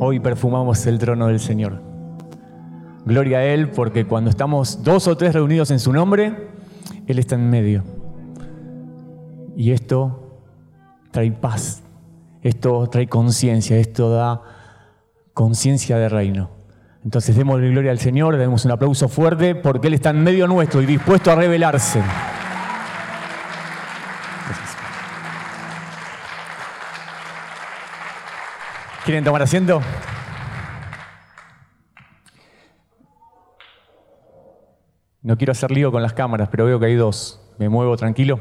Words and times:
hoy 0.00 0.20
perfumamos 0.20 0.86
el 0.86 0.98
trono 0.98 1.26
del 1.26 1.40
Señor. 1.40 1.82
Gloria 3.04 3.38
a 3.38 3.44
Él 3.44 3.70
porque 3.70 4.04
cuando 4.04 4.30
estamos 4.30 4.82
dos 4.82 5.06
o 5.06 5.16
tres 5.16 5.34
reunidos 5.34 5.70
en 5.70 5.78
su 5.78 5.92
nombre, 5.92 6.50
Él 7.06 7.18
está 7.18 7.34
en 7.34 7.48
medio. 7.50 7.84
Y 9.56 9.72
esto 9.72 10.40
trae 11.10 11.32
paz, 11.32 11.82
esto 12.42 12.86
trae 12.88 13.08
conciencia, 13.08 13.76
esto 13.78 14.10
da 14.10 14.42
conciencia 15.34 15.96
de 15.96 16.08
reino. 16.08 16.50
Entonces 17.04 17.36
démosle 17.36 17.70
gloria 17.70 17.90
al 17.90 17.98
Señor, 17.98 18.36
demos 18.36 18.64
un 18.64 18.72
aplauso 18.72 19.08
fuerte 19.08 19.54
porque 19.54 19.88
Él 19.88 19.94
está 19.94 20.10
en 20.10 20.22
medio 20.22 20.46
nuestro 20.46 20.82
y 20.82 20.86
dispuesto 20.86 21.30
a 21.30 21.36
revelarse. 21.36 22.02
¿Quieren 29.08 29.24
tomar 29.24 29.40
asiento? 29.40 29.80
No 35.22 35.38
quiero 35.38 35.52
hacer 35.52 35.70
lío 35.70 35.90
con 35.90 36.02
las 36.02 36.12
cámaras, 36.12 36.50
pero 36.50 36.66
veo 36.66 36.78
que 36.78 36.84
hay 36.84 36.94
dos. 36.94 37.40
Me 37.56 37.70
muevo 37.70 37.96
tranquilo. 37.96 38.38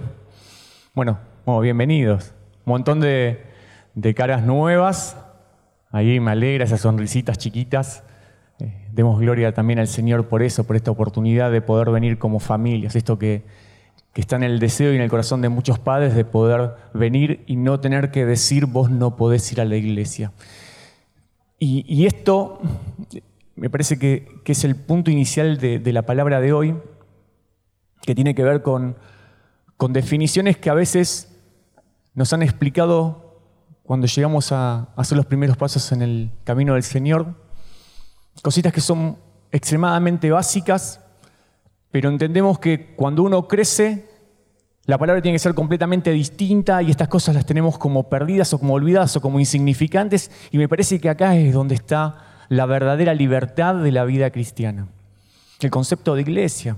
Bueno, 0.93 1.19
bienvenidos. 1.61 2.33
Un 2.65 2.71
montón 2.71 2.99
de, 2.99 3.45
de, 3.95 4.13
caras 4.13 4.43
nuevas. 4.43 5.15
Ahí 5.89 6.19
me 6.19 6.31
alegra 6.31 6.65
esas 6.65 6.81
sonrisitas 6.81 7.37
chiquitas. 7.37 8.03
Eh, 8.59 8.89
demos 8.91 9.21
gloria 9.21 9.53
también 9.53 9.79
al 9.79 9.87
Señor 9.87 10.27
por 10.27 10.43
eso, 10.43 10.65
por 10.67 10.75
esta 10.75 10.91
oportunidad 10.91 11.49
de 11.49 11.61
poder 11.61 11.91
venir 11.91 12.19
como 12.19 12.41
familias. 12.41 12.97
Esto 12.97 13.17
que, 13.17 13.45
que 14.17 14.21
está 14.21 14.35
en 14.35 14.41
el 14.41 14.57
deseo 14.57 14.93
y 14.93 14.95
en 14.95 15.03
el 15.03 15.11
corazón 15.11 15.41
de 15.41 15.49
muchos 15.49 15.77
padres 15.77 16.15
de 16.15 16.25
poder 16.25 16.73
venir 16.91 17.43
y 17.45 17.55
no 17.55 17.79
tener 17.79 18.09
que 18.09 18.25
decir 18.25 18.65
vos 18.65 18.89
no 18.89 19.15
podés 19.15 19.51
ir 19.51 19.61
a 19.61 19.65
la 19.65 19.75
iglesia. 19.75 20.31
Y, 21.59 22.07
esto 22.07 22.59
me 23.55 23.69
parece 23.69 23.99
que, 23.99 24.41
es 24.43 24.63
el 24.63 24.75
punto 24.75 25.11
inicial 25.11 25.59
de, 25.59 25.93
la 25.93 26.01
palabra 26.01 26.41
de 26.41 26.51
hoy, 26.51 26.75
que 28.01 28.15
tiene 28.15 28.33
que 28.33 28.41
ver 28.41 28.63
con, 28.63 28.97
con 29.77 29.93
definiciones 29.93 30.57
que 30.57 30.71
a 30.71 30.73
veces 30.73 31.37
nos 32.15 32.33
han 32.33 32.41
explicado 32.41 33.43
cuando 33.83 34.07
llegamos 34.07 34.51
a 34.51 34.89
hacer 34.95 35.15
los 35.15 35.27
primeros 35.27 35.57
pasos 35.57 35.91
en 35.91 36.01
el 36.01 36.31
camino 36.43 36.73
del 36.73 36.81
Señor, 36.81 37.35
cositas 38.41 38.73
que 38.73 38.81
son 38.81 39.19
extremadamente 39.51 40.31
básicas, 40.31 41.01
pero 41.91 42.09
entendemos 42.09 42.57
que 42.57 42.95
cuando 42.95 43.23
uno 43.23 43.47
crece, 43.47 44.06
la 44.87 44.97
palabra 44.97 45.21
tiene 45.21 45.35
que 45.35 45.39
ser 45.39 45.53
completamente 45.53 46.11
distinta 46.11 46.81
y 46.81 46.89
estas 46.89 47.09
cosas 47.09 47.35
las 47.35 47.45
tenemos 47.45 47.77
como 47.77 48.09
perdidas 48.09 48.53
o 48.53 48.59
como 48.59 48.73
olvidadas 48.73 49.15
o 49.17 49.21
como 49.21 49.39
insignificantes, 49.39 50.31
y 50.49 50.57
me 50.57 50.69
parece 50.69 50.99
que 50.99 51.09
acá 51.09 51.35
es 51.35 51.53
donde 51.53 51.75
está 51.75 52.23
la 52.47 52.65
verdadera 52.65 53.13
libertad 53.13 53.75
de 53.75 53.91
la 53.91 54.05
vida 54.05 54.31
cristiana. 54.31 54.87
El 55.59 55.71
concepto 55.71 56.15
de 56.15 56.21
iglesia. 56.21 56.77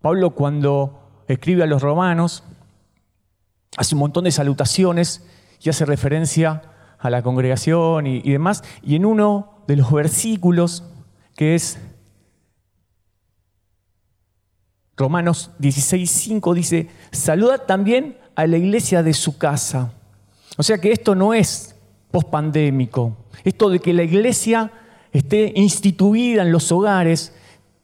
Pablo 0.00 0.30
cuando 0.30 1.22
escribe 1.28 1.62
a 1.62 1.66
los 1.66 1.80
romanos 1.80 2.42
hace 3.76 3.94
un 3.94 4.00
montón 4.00 4.24
de 4.24 4.32
salutaciones 4.32 5.24
y 5.62 5.70
hace 5.70 5.84
referencia 5.84 6.62
a 6.98 7.08
la 7.08 7.22
congregación 7.22 8.08
y, 8.08 8.20
demás. 8.20 8.64
Y 8.82 8.96
en 8.96 9.04
uno 9.04 9.62
de 9.68 9.76
los 9.76 9.92
versículos, 9.92 10.82
que 11.36 11.54
es 11.54 11.78
Romanos 15.02 15.50
16.5, 15.58 16.54
dice, 16.54 16.88
saluda 17.10 17.66
también 17.66 18.18
a 18.36 18.46
la 18.46 18.56
iglesia 18.56 19.02
de 19.02 19.12
su 19.14 19.36
casa. 19.36 19.92
O 20.56 20.62
sea 20.62 20.78
que 20.78 20.92
esto 20.92 21.16
no 21.16 21.34
es 21.34 21.74
pospandémico. 22.12 23.16
Esto 23.42 23.68
de 23.68 23.80
que 23.80 23.92
la 23.92 24.04
iglesia 24.04 24.70
esté 25.10 25.52
instituida 25.56 26.42
en 26.42 26.52
los 26.52 26.70
hogares 26.70 27.32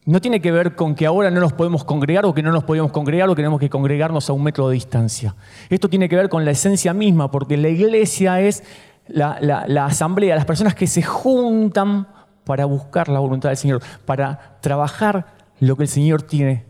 no 0.05 0.21
tiene 0.21 0.39
que 0.39 0.53
ver 0.53 0.75
con 0.75 0.95
que 0.95 1.05
ahora 1.05 1.29
no 1.29 1.41
nos 1.41 1.51
podemos 1.51 1.83
congregar 1.83 2.25
o 2.25 2.33
que 2.33 2.41
no 2.41 2.53
nos 2.53 2.63
podemos 2.63 2.89
congregar 2.93 3.27
o 3.27 3.33
que 3.33 3.41
tenemos 3.41 3.59
que 3.59 3.69
congregarnos 3.69 4.29
a 4.29 4.33
un 4.33 4.41
metro 4.41 4.69
de 4.69 4.75
distancia. 4.75 5.35
Esto 5.69 5.89
tiene 5.89 6.07
que 6.07 6.15
ver 6.15 6.29
con 6.29 6.45
la 6.45 6.51
esencia 6.51 6.93
misma, 6.93 7.29
porque 7.29 7.57
la 7.57 7.67
iglesia 7.67 8.39
es 8.39 8.63
la, 9.07 9.39
la 9.41 9.85
asamblea, 9.85 10.37
las 10.37 10.45
personas 10.45 10.73
que 10.73 10.87
se 10.87 11.01
juntan 11.01 12.07
para 12.45 12.63
buscar 12.63 13.09
la 13.09 13.19
voluntad 13.19 13.49
del 13.49 13.57
Señor, 13.57 13.81
para 14.05 14.57
trabajar 14.61 15.25
lo 15.59 15.75
que 15.75 15.83
el 15.83 15.89
Señor 15.89 16.21
tiene, 16.21 16.68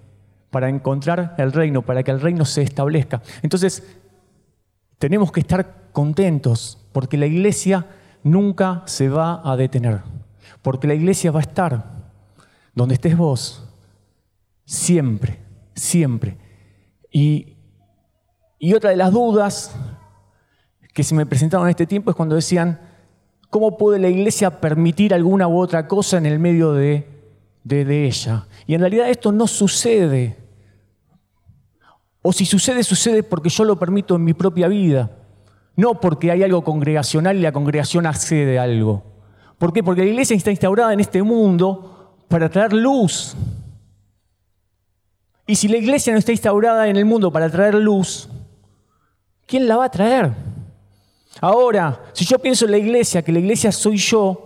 para 0.49 0.69
encontrar 0.69 1.35
el 1.37 1.51
reino, 1.51 1.81
para 1.81 2.03
que 2.03 2.11
el 2.11 2.21
reino 2.21 2.45
se 2.45 2.61
establezca. 2.61 3.21
Entonces, 3.41 3.83
tenemos 4.97 5.31
que 5.31 5.39
estar 5.39 5.89
contentos 5.91 6.77
porque 6.91 7.17
la 7.17 7.25
iglesia 7.25 7.87
nunca 8.23 8.83
se 8.85 9.09
va 9.09 9.41
a 9.49 9.55
detener, 9.55 10.01
porque 10.61 10.87
la 10.87 10.93
iglesia 10.93 11.31
va 11.31 11.39
a 11.39 11.43
estar 11.43 11.99
donde 12.73 12.95
estés 12.95 13.17
vos, 13.17 13.67
siempre, 14.65 15.39
siempre. 15.75 16.37
Y, 17.11 17.57
y 18.57 18.73
otra 18.73 18.91
de 18.91 18.95
las 18.95 19.11
dudas 19.11 19.75
que 20.93 21.03
se 21.03 21.15
me 21.15 21.25
presentaron 21.25 21.67
en 21.67 21.71
este 21.71 21.87
tiempo 21.87 22.11
es 22.11 22.15
cuando 22.15 22.35
decían, 22.35 22.79
¿cómo 23.49 23.77
puede 23.77 23.99
la 23.99 24.09
iglesia 24.09 24.59
permitir 24.61 25.13
alguna 25.13 25.47
u 25.47 25.59
otra 25.59 25.87
cosa 25.87 26.17
en 26.17 26.25
el 26.25 26.39
medio 26.39 26.73
de, 26.73 27.07
de, 27.63 27.85
de 27.85 28.05
ella? 28.05 28.47
Y 28.67 28.75
en 28.75 28.81
realidad 28.81 29.09
esto 29.09 29.31
no 29.31 29.47
sucede. 29.47 30.37
O 32.21 32.33
si 32.33 32.45
sucede, 32.45 32.83
sucede 32.83 33.23
porque 33.23 33.49
yo 33.49 33.63
lo 33.63 33.79
permito 33.79 34.15
en 34.15 34.23
mi 34.23 34.33
propia 34.33 34.67
vida. 34.67 35.09
No 35.75 35.99
porque 35.99 36.31
hay 36.31 36.43
algo 36.43 36.63
congregacional 36.63 37.37
y 37.37 37.41
la 37.41 37.53
congregación 37.53 38.05
accede 38.05 38.59
a 38.59 38.63
algo. 38.63 39.03
¿Por 39.57 39.71
qué? 39.71 39.83
Porque 39.83 40.03
la 40.03 40.09
iglesia 40.09 40.35
está 40.35 40.51
instaurada 40.51 40.91
en 40.93 40.99
este 40.99 41.23
mundo 41.23 42.17
para 42.27 42.49
traer 42.49 42.73
luz. 42.73 43.35
Y 45.47 45.55
si 45.55 45.67
la 45.67 45.77
iglesia 45.77 46.13
no 46.13 46.19
está 46.19 46.31
instaurada 46.31 46.87
en 46.87 46.97
el 46.97 47.05
mundo 47.05 47.31
para 47.31 47.49
traer 47.49 47.75
luz, 47.75 48.29
¿quién 49.47 49.67
la 49.67 49.77
va 49.77 49.85
a 49.85 49.91
traer? 49.91 50.31
Ahora, 51.41 52.03
si 52.13 52.25
yo 52.25 52.39
pienso 52.39 52.65
en 52.65 52.71
la 52.71 52.77
iglesia, 52.77 53.21
que 53.21 53.31
la 53.31 53.39
iglesia 53.39 53.71
soy 53.71 53.97
yo, 53.97 54.45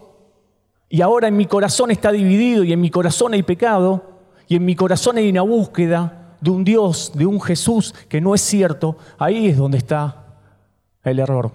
y 0.88 1.01
ahora 1.01 1.28
en 1.28 1.35
mi 1.35 1.47
corazón 1.47 1.89
está 1.89 2.12
dividido 2.12 2.63
y 2.63 2.72
en 2.72 2.79
mi 2.79 2.91
corazón 2.91 3.33
hay 3.33 3.44
pecado, 3.44 4.22
y 4.47 4.56
en 4.56 4.63
mi 4.63 4.75
corazón 4.75 5.17
hay 5.17 5.29
una 5.29 5.41
búsqueda 5.41 6.22
de 6.44 6.50
un 6.50 6.64
Dios, 6.64 7.14
de 7.16 7.26
un 7.26 7.40
Jesús 7.40 7.96
que 8.09 8.20
no 8.20 8.36
es 8.36 8.42
cierto, 8.42 8.98
ahí 9.18 9.48
es 9.48 9.58
donde 9.58 9.78
está 9.78 10.26
el 11.04 11.20
error. 11.20 11.52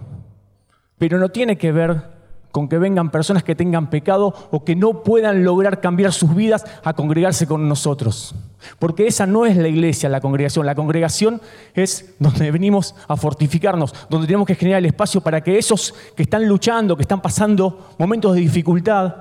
Pero 0.96 1.18
no 1.18 1.28
tiene 1.28 1.58
que 1.58 1.72
ver 1.72 2.18
con 2.50 2.68
que 2.68 2.78
vengan 2.78 3.10
personas 3.10 3.44
que 3.44 3.54
tengan 3.54 3.90
pecado 3.90 4.34
o 4.50 4.64
que 4.64 4.74
no 4.74 5.02
puedan 5.02 5.44
lograr 5.44 5.80
cambiar 5.80 6.12
sus 6.12 6.34
vidas 6.34 6.64
a 6.82 6.94
congregarse 6.94 7.46
con 7.46 7.68
nosotros. 7.68 8.34
Porque 8.78 9.06
esa 9.06 9.26
no 9.26 9.44
es 9.44 9.56
la 9.56 9.68
iglesia, 9.68 10.08
la 10.08 10.22
congregación. 10.22 10.64
La 10.64 10.74
congregación 10.74 11.40
es 11.74 12.14
donde 12.18 12.50
venimos 12.50 12.94
a 13.06 13.16
fortificarnos, 13.16 13.94
donde 14.08 14.26
tenemos 14.26 14.46
que 14.46 14.54
generar 14.54 14.78
el 14.78 14.86
espacio 14.86 15.20
para 15.20 15.42
que 15.42 15.58
esos 15.58 15.94
que 16.16 16.22
están 16.22 16.48
luchando, 16.48 16.96
que 16.96 17.02
están 17.02 17.20
pasando 17.20 17.90
momentos 17.98 18.34
de 18.34 18.40
dificultad, 18.40 19.14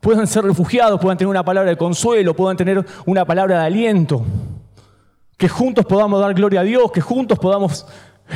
puedan 0.00 0.26
ser 0.26 0.44
refugiados, 0.44 1.00
puedan 1.00 1.16
tener 1.16 1.30
una 1.30 1.44
palabra 1.44 1.70
de 1.70 1.76
consuelo, 1.76 2.34
puedan 2.34 2.56
tener 2.56 2.84
una 3.06 3.24
palabra 3.24 3.60
de 3.60 3.66
aliento. 3.66 4.24
Que 5.44 5.48
juntos 5.50 5.84
podamos 5.84 6.22
dar 6.22 6.32
gloria 6.32 6.60
a 6.60 6.64
Dios, 6.64 6.90
que 6.90 7.02
juntos 7.02 7.38
podamos 7.38 7.84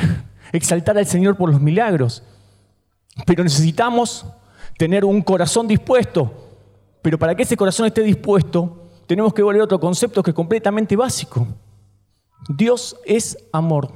exaltar 0.51 0.95
al 0.95 1.07
Señor 1.07 1.35
por 1.35 1.49
los 1.49 1.59
milagros. 1.59 2.21
Pero 3.25 3.43
necesitamos 3.43 4.27
tener 4.77 5.03
un 5.03 5.23
corazón 5.23 5.67
dispuesto. 5.67 6.31
Pero 7.01 7.17
para 7.17 7.33
que 7.33 7.41
ese 7.41 7.57
corazón 7.57 7.87
esté 7.87 8.03
dispuesto, 8.03 8.91
tenemos 9.07 9.33
que 9.33 9.41
volver 9.41 9.61
a 9.61 9.63
otro 9.63 9.79
concepto 9.79 10.21
que 10.21 10.29
es 10.29 10.35
completamente 10.35 10.95
básico. 10.95 11.47
Dios 12.47 12.95
es 13.03 13.35
amor. 13.51 13.91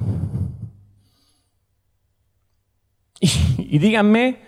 Y, 3.20 3.30
y, 3.76 3.78
díganme 3.78 4.42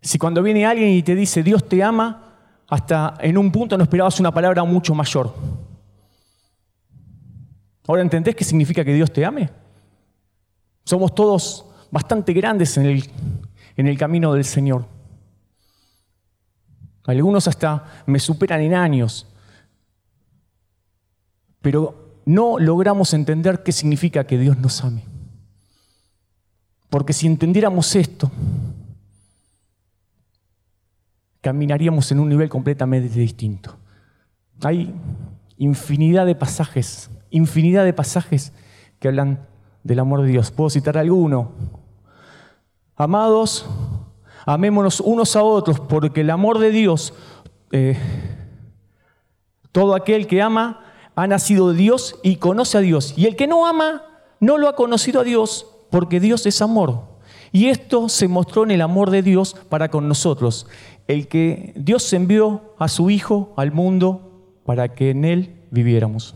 si 0.00 0.18
cuando 0.18 0.40
viene 0.40 0.66
alguien 0.66 0.90
y 0.90 1.02
te 1.02 1.16
dice 1.16 1.42
Dios 1.42 1.68
te 1.68 1.82
ama, 1.82 2.36
hasta 2.68 3.14
en 3.18 3.36
un 3.36 3.50
punto 3.50 3.76
no 3.76 3.82
esperabas 3.82 4.20
una 4.20 4.30
palabra 4.30 4.62
mucho 4.62 4.94
mayor. 4.94 5.34
¿Ahora 7.86 8.02
entendés 8.02 8.36
qué 8.36 8.44
significa 8.44 8.84
que 8.84 8.94
Dios 8.94 9.12
te 9.12 9.24
ame? 9.24 9.50
Somos 10.84 11.14
todos 11.14 11.66
bastante 11.90 12.32
grandes 12.32 12.76
en 12.76 12.86
el, 12.86 13.10
en 13.76 13.86
el 13.86 13.98
camino 13.98 14.32
del 14.32 14.44
Señor. 14.44 14.86
Algunos 17.04 17.48
hasta 17.48 18.04
me 18.06 18.18
superan 18.18 18.60
en 18.60 18.74
años. 18.74 19.26
Pero 21.60 22.20
no 22.24 22.58
logramos 22.58 23.12
entender 23.14 23.62
qué 23.62 23.72
significa 23.72 24.26
que 24.26 24.38
Dios 24.38 24.58
nos 24.58 24.82
ame. 24.84 25.04
Porque 26.88 27.12
si 27.12 27.26
entendiéramos 27.26 27.96
esto, 27.96 28.30
caminaríamos 31.40 32.10
en 32.12 32.20
un 32.20 32.28
nivel 32.28 32.48
completamente 32.48 33.08
distinto. 33.08 33.76
Hay 34.62 34.94
infinidad 35.56 36.26
de 36.26 36.34
pasajes, 36.34 37.10
infinidad 37.32 37.84
de 37.84 37.92
pasajes 37.92 38.52
que 39.00 39.08
hablan 39.08 39.46
del 39.82 39.98
amor 39.98 40.22
de 40.22 40.28
Dios. 40.28 40.52
Puedo 40.52 40.70
citar 40.70 40.96
alguno. 40.96 41.50
Amados, 42.94 43.66
Amémonos 44.44 45.00
unos 45.00 45.36
a 45.36 45.42
otros, 45.42 45.78
porque 45.80 46.22
el 46.22 46.30
amor 46.30 46.58
de 46.58 46.70
Dios, 46.70 47.14
eh, 47.70 47.96
todo 49.70 49.94
aquel 49.94 50.26
que 50.26 50.42
ama, 50.42 50.80
ha 51.14 51.26
nacido 51.26 51.70
de 51.70 51.76
Dios 51.76 52.16
y 52.22 52.36
conoce 52.36 52.78
a 52.78 52.80
Dios. 52.80 53.14
Y 53.16 53.26
el 53.26 53.36
que 53.36 53.46
no 53.46 53.66
ama, 53.66 54.02
no 54.40 54.58
lo 54.58 54.68
ha 54.68 54.74
conocido 54.74 55.20
a 55.20 55.24
Dios, 55.24 55.66
porque 55.90 56.18
Dios 56.18 56.46
es 56.46 56.60
amor. 56.60 57.12
Y 57.52 57.68
esto 57.68 58.08
se 58.08 58.28
mostró 58.28 58.64
en 58.64 58.72
el 58.72 58.80
amor 58.80 59.10
de 59.10 59.22
Dios 59.22 59.54
para 59.68 59.90
con 59.90 60.08
nosotros, 60.08 60.66
el 61.06 61.28
que 61.28 61.72
Dios 61.76 62.12
envió 62.12 62.74
a 62.78 62.88
su 62.88 63.10
Hijo 63.10 63.52
al 63.56 63.72
mundo 63.72 64.58
para 64.64 64.94
que 64.94 65.10
en 65.10 65.24
él 65.24 65.60
viviéramos. 65.70 66.34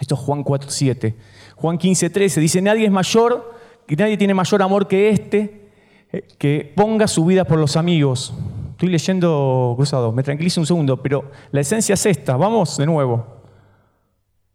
Esto 0.00 0.14
es 0.14 0.20
Juan 0.20 0.44
4.7. 0.44 1.14
Juan 1.56 1.78
15.13 1.78 2.40
dice, 2.40 2.62
nadie 2.62 2.86
es 2.86 2.92
mayor, 2.92 3.54
que 3.86 3.96
nadie 3.96 4.16
tiene 4.16 4.34
mayor 4.34 4.62
amor 4.62 4.88
que 4.88 5.10
este, 5.10 5.70
eh, 6.12 6.26
que 6.38 6.72
ponga 6.74 7.06
su 7.06 7.24
vida 7.24 7.44
por 7.44 7.58
los 7.58 7.76
amigos. 7.76 8.34
Estoy 8.72 8.88
leyendo 8.88 9.74
cruzado, 9.76 10.12
me 10.12 10.22
tranquilizo 10.22 10.60
un 10.60 10.66
segundo, 10.66 11.00
pero 11.00 11.30
la 11.52 11.60
esencia 11.60 11.94
es 11.94 12.06
esta. 12.06 12.36
Vamos 12.36 12.76
de 12.76 12.86
nuevo. 12.86 13.24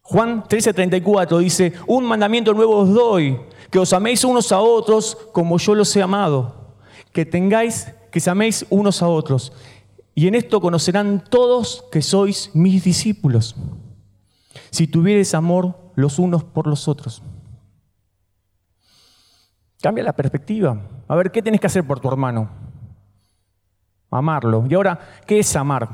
Juan 0.02 0.44
13:34 0.44 1.38
dice, 1.38 1.74
un 1.86 2.04
mandamiento 2.04 2.54
nuevo 2.54 2.78
os 2.78 2.94
doy, 2.94 3.40
que 3.70 3.78
os 3.78 3.94
améis 3.94 4.24
unos 4.24 4.52
a 4.52 4.60
otros 4.60 5.16
como 5.32 5.58
yo 5.60 5.76
los 5.76 5.96
he 5.96 6.02
amado, 6.02 6.76
que 7.14 7.26
tengáis, 7.26 7.94
que 8.12 8.20
se 8.20 8.30
améis 8.30 8.66
unos 8.70 9.02
a 9.04 9.08
otros. 9.08 9.54
Y 10.16 10.28
en 10.28 10.36
esto 10.36 10.60
conocerán 10.60 11.24
todos 11.30 11.86
que 11.92 12.02
sois 12.02 12.50
mis 12.54 12.84
discípulos, 12.84 13.56
si 14.72 14.88
tuviereis 14.88 15.34
amor 15.34 15.92
los 15.96 16.20
unos 16.20 16.44
por 16.44 16.68
los 16.68 16.88
otros. 16.88 17.24
Cambia 19.82 20.04
la 20.04 20.14
perspectiva. 20.14 20.82
A 21.08 21.16
ver, 21.16 21.32
¿qué 21.32 21.42
tienes 21.42 21.62
que 21.62 21.68
hacer 21.68 21.86
por 21.86 22.00
tu 22.00 22.10
hermano? 22.10 22.50
Amarlo. 24.12 24.66
Y 24.70 24.74
ahora, 24.74 25.00
¿qué 25.26 25.40
es 25.40 25.56
amar? 25.56 25.90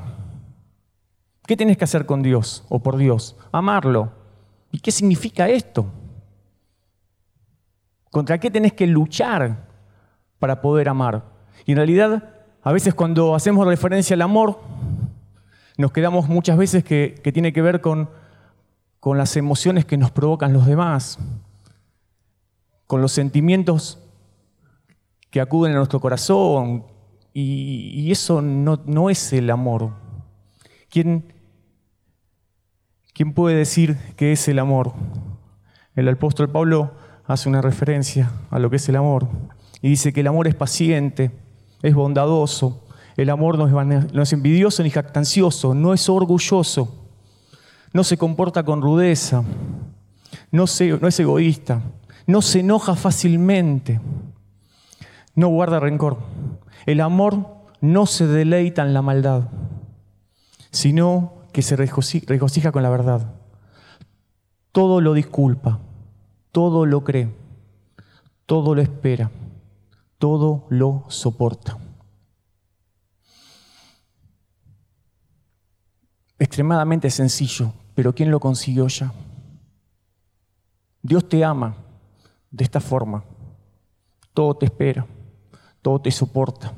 ¿Qué 1.45 1.56
tienes 1.56 1.77
que 1.77 1.83
hacer 1.83 2.06
con 2.06 2.24
Dios 2.24 2.66
o 2.69 2.81
por 2.81 2.98
Dios? 2.98 3.36
Amarlo. 3.51 4.12
¿Y 4.72 4.80
qué 4.80 4.92
significa 4.92 5.48
esto? 5.48 5.86
¿Contra 8.12 8.39
qué 8.39 8.50
tenés 8.50 8.74
que 8.74 8.88
luchar 8.88 9.68
para 10.39 10.62
poder 10.62 10.89
amar? 10.89 11.24
Y 11.66 11.74
en 11.74 11.77
realidad, 11.77 12.24
a 12.63 12.72
veces 12.72 12.95
cuando 12.95 13.36
hacemos 13.36 13.68
referencia 13.68 14.16
al 14.16 14.22
amor, 14.22 14.60
nos 15.77 15.92
quedamos 15.92 16.27
muchas 16.27 16.57
veces 16.57 16.83
que, 16.83 17.19
tiene 17.33 17.54
que 17.54 17.62
ver 17.62 17.81
con, 17.81 18.10
con 19.06 19.19
las 19.19 19.38
emociones 19.38 19.86
que 19.86 19.98
nos 19.98 20.10
provocan 20.10 20.52
los 20.52 20.66
demás, 20.66 21.19
con 22.88 23.04
los 23.04 23.12
sentimientos 23.12 24.00
que 25.30 25.40
acuden 25.40 25.74
a 25.74 25.75
nuestro 25.75 26.00
corazón, 26.00 26.86
y, 27.31 28.12
eso 28.12 28.42
no, 28.42 28.81
no 28.88 29.12
es 29.12 29.31
el 29.31 29.52
amor. 29.52 29.92
¿Quién, 30.90 31.36
¿Quién 33.13 33.36
puede 33.36 33.56
decir 33.56 33.96
que 34.16 34.31
es 34.31 34.48
el 34.48 34.57
amor? 34.57 34.94
El 35.96 36.10
apóstol 36.10 36.50
Pablo 36.50 36.96
hace 37.28 37.48
una 37.48 37.62
referencia 37.62 38.31
a 38.50 38.58
lo 38.58 38.72
que 38.72 38.78
es 38.78 38.90
el 38.90 38.96
amor 38.96 39.28
y 39.84 39.90
dice 39.90 40.13
que 40.13 40.22
el 40.22 40.28
amor 40.28 40.48
es 40.48 40.56
paciente, 40.56 41.30
es 41.84 41.94
bondadoso, 41.94 42.88
el 43.18 43.30
amor 43.30 43.60
no 43.60 43.68
es, 43.68 44.13
no 44.13 44.24
es 44.24 44.34
envidioso 44.34 44.81
ni 44.81 44.90
jactancioso, 44.90 45.75
no 45.75 45.94
es 45.94 46.10
orgulloso, 46.10 47.05
no 47.95 48.03
se 48.03 48.18
comporta 48.18 48.63
con 48.63 48.83
rudeza, 48.83 49.42
no, 50.51 50.65
es 50.65 51.19
egoísta, 51.19 51.81
no 52.27 52.42
se 52.42 52.59
enoja 52.59 52.95
fácilmente, 52.95 54.01
no 55.33 55.47
guarda 55.47 55.80
rencor. 55.80 56.19
El 56.86 57.00
amor 57.00 57.63
no 57.80 58.06
se 58.06 58.27
deleita 58.27 58.83
en 58.83 58.94
la 58.94 59.01
maldad 59.01 59.50
sino 60.75 61.45
que 61.53 61.62
se 61.62 61.77
regocija 61.77 62.71
con 62.74 62.83
la 62.83 62.89
verdad. 62.89 63.33
Todo 64.74 65.00
lo 65.00 65.13
disculpa, 65.13 65.80
todo 66.51 66.86
lo 66.86 67.06
cree, 67.06 67.33
todo 68.45 68.75
lo 68.75 68.81
espera, 68.81 69.31
todo 70.18 70.68
lo 70.69 71.06
soporta. 71.07 71.77
Extremadamente 76.38 77.09
sencillo, 77.09 77.71
pero 77.95 78.13
¿quién 78.13 78.30
lo 78.30 78.39
consiguió 78.39 78.88
ya? 78.88 79.12
Dios 81.01 81.27
te 81.27 81.44
ama 81.44 81.75
de 82.51 82.63
esta 82.63 82.80
forma. 82.80 83.24
Todo 84.33 84.56
te 84.56 84.65
espera, 84.65 85.07
todo 85.81 86.01
te 86.01 86.12
soporta, 86.12 86.74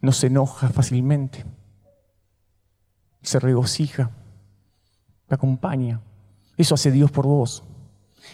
no 0.00 0.12
se 0.12 0.26
enoja 0.26 0.68
fácilmente 0.68 1.44
se 3.22 3.38
regocija, 3.38 4.10
te 5.28 5.34
acompaña. 5.34 6.00
Eso 6.56 6.74
hace 6.74 6.90
Dios 6.90 7.10
por 7.10 7.26
vos. 7.26 7.62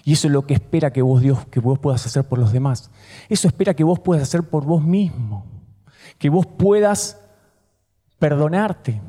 Y 0.04 0.14
eso 0.14 0.26
es 0.26 0.32
lo 0.32 0.46
que 0.46 0.54
espera 0.54 0.92
que 0.92 1.02
vos, 1.02 1.20
Dios, 1.20 1.46
que 1.46 1.60
vos 1.60 1.78
puedas 1.78 2.04
hacer 2.04 2.24
por 2.24 2.38
los 2.38 2.52
demás. 2.52 2.90
Eso 3.28 3.48
espera 3.48 3.74
que 3.74 3.84
vos 3.84 4.00
puedas 4.00 4.22
hacer 4.22 4.42
por 4.42 4.64
vos 4.64 4.82
mismo. 4.82 5.46
Que 6.18 6.30
vos 6.30 6.46
puedas 6.46 7.20
perdonarte. 8.18 9.00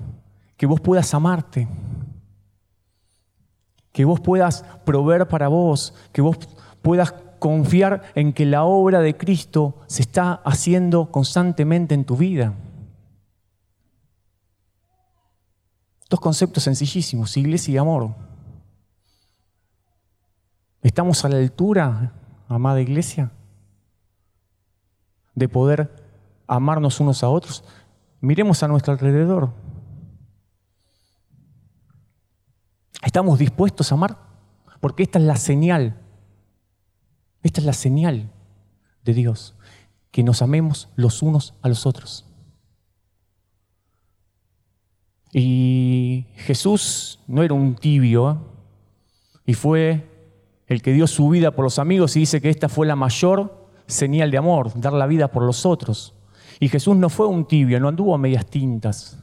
Que 0.57 0.65
vos 0.65 0.79
puedas 0.79 1.13
amarte. 1.13 1.67
Que 3.99 4.05
vos 4.05 4.21
puedas 4.21 4.63
proveer 4.85 5.27
para 5.27 5.49
vos. 5.49 5.93
Que 6.13 6.21
vos 6.21 6.37
puedas 6.81 7.11
confiar 7.37 8.03
en 8.15 8.31
que 8.31 8.45
la 8.45 8.63
obra 8.63 9.01
de 9.01 9.17
Cristo 9.17 9.75
se 9.87 10.03
está 10.03 10.35
haciendo 10.45 11.11
constantemente 11.11 11.95
en 11.95 12.05
tu 12.05 12.15
vida. 12.15 12.53
Dos 16.09 16.21
conceptos 16.21 16.63
sencillísimos, 16.63 17.35
iglesia 17.35 17.73
y 17.73 17.77
amor. 17.77 18.15
¿Estamos 20.81 21.25
a 21.25 21.27
la 21.27 21.35
altura, 21.35 22.13
amada 22.47 22.79
iglesia, 22.79 23.31
de 25.35 25.49
poder 25.49 25.93
amarnos 26.47 27.01
unos 27.01 27.21
a 27.21 27.27
otros? 27.27 27.65
Miremos 28.21 28.63
a 28.63 28.69
nuestro 28.69 28.93
alrededor. 28.93 29.49
¿Estamos 33.01 33.39
dispuestos 33.39 33.91
a 33.91 33.95
amar? 33.95 34.17
Porque 34.79 35.03
esta 35.03 35.19
es 35.19 35.25
la 35.25 35.35
señal, 35.35 35.99
esta 37.43 37.61
es 37.61 37.65
la 37.65 37.73
señal 37.73 38.31
de 39.03 39.13
Dios, 39.13 39.55
que 40.11 40.23
nos 40.23 40.41
amemos 40.41 40.89
los 40.95 41.21
unos 41.21 41.53
a 41.61 41.69
los 41.69 41.85
otros. 41.85 42.25
Y 45.31 46.25
Jesús 46.37 47.19
no 47.27 47.43
era 47.43 47.53
un 47.53 47.75
tibio, 47.75 48.31
¿eh? 48.31 48.37
y 49.45 49.53
fue 49.53 50.07
el 50.67 50.81
que 50.81 50.93
dio 50.93 51.07
su 51.07 51.29
vida 51.29 51.51
por 51.51 51.63
los 51.63 51.79
amigos 51.79 52.15
y 52.15 52.21
dice 52.21 52.41
que 52.41 52.49
esta 52.49 52.69
fue 52.69 52.87
la 52.87 52.95
mayor 52.95 53.67
señal 53.87 54.31
de 54.31 54.37
amor, 54.37 54.71
dar 54.79 54.93
la 54.93 55.07
vida 55.07 55.29
por 55.29 55.43
los 55.43 55.65
otros. 55.65 56.13
Y 56.59 56.69
Jesús 56.69 56.95
no 56.95 57.09
fue 57.09 57.27
un 57.27 57.47
tibio, 57.47 57.79
no 57.79 57.87
anduvo 57.87 58.13
a 58.13 58.17
medias 58.17 58.45
tintas. 58.45 59.17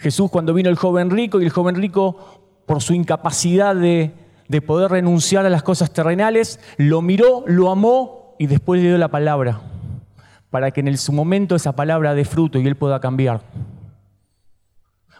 Jesús 0.00 0.30
cuando 0.30 0.54
vino 0.54 0.70
el 0.70 0.76
joven 0.76 1.10
rico 1.10 1.40
y 1.40 1.44
el 1.44 1.50
joven 1.50 1.74
rico 1.74 2.40
por 2.66 2.82
su 2.82 2.94
incapacidad 2.94 3.76
de, 3.76 4.12
de 4.48 4.62
poder 4.62 4.90
renunciar 4.90 5.44
a 5.44 5.50
las 5.50 5.62
cosas 5.62 5.92
terrenales, 5.92 6.58
lo 6.78 7.02
miró, 7.02 7.44
lo 7.46 7.70
amó 7.70 8.34
y 8.38 8.46
después 8.46 8.80
le 8.80 8.88
dio 8.88 8.98
la 8.98 9.08
palabra, 9.08 9.60
para 10.48 10.70
que 10.70 10.80
en 10.80 10.96
su 10.96 11.12
momento 11.12 11.54
esa 11.54 11.76
palabra 11.76 12.14
dé 12.14 12.24
fruto 12.24 12.58
y 12.58 12.66
él 12.66 12.76
pueda 12.76 13.00
cambiar. 13.00 13.42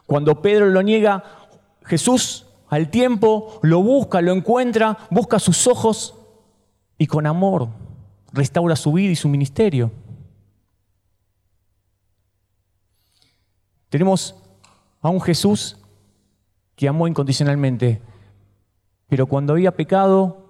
Cuando 0.06 0.40
Pedro 0.40 0.66
lo 0.66 0.82
niega, 0.82 1.24
Jesús 1.84 2.46
al 2.68 2.88
tiempo 2.88 3.60
lo 3.62 3.82
busca, 3.82 4.22
lo 4.22 4.32
encuentra, 4.32 4.96
busca 5.10 5.38
sus 5.38 5.66
ojos 5.66 6.14
y 6.96 7.06
con 7.06 7.26
amor 7.26 7.68
restaura 8.32 8.76
su 8.76 8.92
vida 8.92 9.12
y 9.12 9.16
su 9.16 9.28
ministerio. 9.28 9.90
Tenemos 13.88 14.39
a 15.00 15.08
un 15.08 15.20
Jesús 15.20 15.78
que 16.76 16.88
amó 16.88 17.08
incondicionalmente, 17.08 18.00
pero 19.08 19.26
cuando 19.26 19.52
había 19.52 19.74
pecado, 19.76 20.46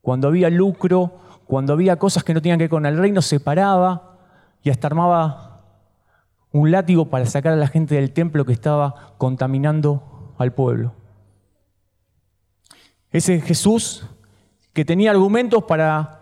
cuando 0.00 0.28
había 0.28 0.50
lucro, 0.50 1.18
cuando 1.46 1.72
había 1.72 1.96
cosas 1.96 2.24
que 2.24 2.34
no 2.34 2.42
tenían 2.42 2.58
que 2.58 2.64
ver 2.64 2.70
con 2.70 2.86
el 2.86 2.98
reino, 2.98 3.22
se 3.22 3.40
paraba 3.40 4.18
y 4.62 4.70
hasta 4.70 4.88
armaba 4.88 5.62
un 6.52 6.70
látigo 6.70 7.06
para 7.06 7.26
sacar 7.26 7.52
a 7.52 7.56
la 7.56 7.68
gente 7.68 7.94
del 7.94 8.12
templo 8.12 8.44
que 8.44 8.52
estaba 8.52 9.14
contaminando 9.18 10.34
al 10.38 10.52
pueblo. 10.52 10.92
Ese 13.10 13.40
Jesús 13.40 14.06
que 14.72 14.84
tenía 14.84 15.10
argumentos 15.10 15.64
para 15.64 16.20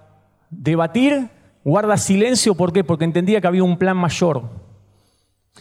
debatir, 0.51 1.29
guarda 1.65 1.97
silencio, 1.97 2.55
¿por 2.55 2.73
qué? 2.73 2.85
Porque 2.85 3.05
entendía 3.05 3.41
que 3.41 3.47
había 3.47 3.65
un 3.65 3.79
plan 3.79 3.97
mayor. 3.97 4.43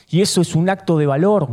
Y 0.09 0.21
eso 0.21 0.41
es 0.41 0.55
un 0.55 0.69
acto 0.69 0.97
de 0.97 1.07
valor, 1.07 1.49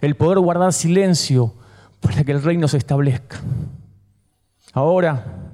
el 0.00 0.16
poder 0.16 0.38
guardar 0.38 0.72
silencio 0.72 1.54
para 2.00 2.24
que 2.24 2.32
el 2.32 2.42
reino 2.42 2.68
se 2.68 2.78
establezca. 2.78 3.40
Ahora, 4.72 5.44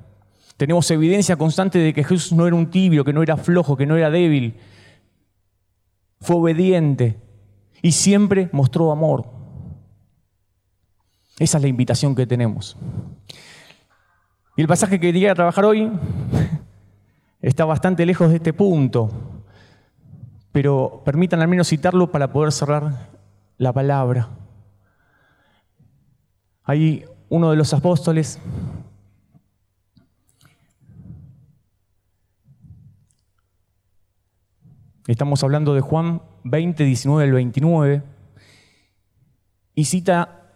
Tenemos 0.60 0.90
evidencia 0.90 1.36
constante 1.36 1.78
de 1.78 1.94
que 1.94 2.04
Jesús 2.04 2.34
no 2.34 2.46
era 2.46 2.54
un 2.54 2.70
tibio, 2.70 3.02
que 3.02 3.14
no 3.14 3.22
era 3.22 3.38
flojo, 3.38 3.78
que 3.78 3.86
no 3.86 3.96
era 3.96 4.10
débil. 4.10 4.58
Fue 6.20 6.36
obediente 6.36 7.18
y 7.80 7.92
siempre 7.92 8.50
mostró 8.52 8.92
amor. 8.92 9.24
Esa 11.38 11.56
es 11.56 11.62
la 11.62 11.68
invitación 11.68 12.14
que 12.14 12.26
tenemos. 12.26 12.76
Y 14.54 14.60
el 14.60 14.68
pasaje 14.68 15.00
que 15.00 15.06
quería 15.06 15.34
trabajar 15.34 15.64
hoy 15.64 15.90
está 17.40 17.64
bastante 17.64 18.04
lejos 18.04 18.28
de 18.28 18.36
este 18.36 18.52
punto, 18.52 19.08
pero 20.52 21.00
permitan 21.06 21.40
al 21.40 21.48
menos 21.48 21.68
citarlo 21.68 22.12
para 22.12 22.34
poder 22.34 22.52
cerrar 22.52 23.08
la 23.60 23.74
palabra. 23.74 24.26
Hay 26.64 27.04
uno 27.28 27.50
de 27.50 27.56
los 27.56 27.74
apóstoles 27.74 28.40
Estamos 35.06 35.42
hablando 35.42 35.74
de 35.74 35.80
Juan 35.80 36.22
20, 36.44 36.84
19 36.84 37.24
al 37.24 37.32
29. 37.32 38.02
Y 39.74 39.84
cita 39.86 40.52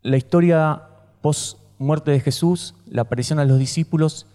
la 0.00 0.16
historia 0.16 0.82
post 1.20 1.58
muerte 1.78 2.10
de 2.10 2.20
Jesús, 2.20 2.74
la 2.86 3.02
aparición 3.02 3.38
a 3.38 3.44
los 3.44 3.58
discípulos 3.58 4.26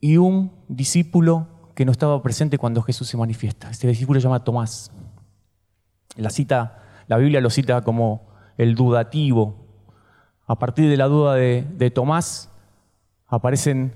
y 0.00 0.18
un 0.18 0.52
discípulo 0.68 1.48
que 1.74 1.84
no 1.84 1.90
estaba 1.90 2.22
presente 2.22 2.56
cuando 2.56 2.82
Jesús 2.82 3.08
se 3.08 3.16
manifiesta. 3.16 3.68
Este 3.68 3.88
discípulo 3.88 4.20
se 4.20 4.24
llama 4.24 4.44
Tomás. 4.44 4.92
La 6.16 6.30
cita, 6.30 6.82
la 7.06 7.16
Biblia 7.16 7.40
lo 7.40 7.50
cita 7.50 7.82
como 7.82 8.28
el 8.56 8.74
dudativo. 8.74 9.66
A 10.46 10.58
partir 10.58 10.88
de 10.88 10.96
la 10.96 11.06
duda 11.06 11.34
de, 11.34 11.90
Tomás 11.94 12.50
aparecen 13.26 13.94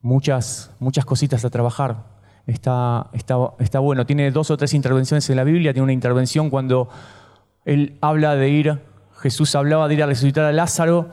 muchas, 0.00 0.72
muchas 0.78 1.04
cositas 1.04 1.44
a 1.44 1.50
trabajar. 1.50 2.16
Está, 2.46 3.10
está, 3.12 3.36
está 3.58 3.78
bueno. 3.78 4.06
Tiene 4.06 4.30
dos 4.30 4.50
o 4.50 4.56
tres 4.56 4.74
intervenciones 4.74 5.28
en 5.30 5.36
la 5.36 5.44
Biblia. 5.44 5.72
Tiene 5.72 5.84
una 5.84 5.92
intervención 5.92 6.50
cuando 6.50 6.88
él 7.66 7.98
habla 8.00 8.36
de 8.36 8.48
ir, 8.48 8.80
Jesús 9.18 9.54
hablaba 9.56 9.88
de 9.88 9.94
ir 9.94 10.02
a 10.02 10.06
resucitar 10.06 10.44
a 10.44 10.52
Lázaro 10.52 11.10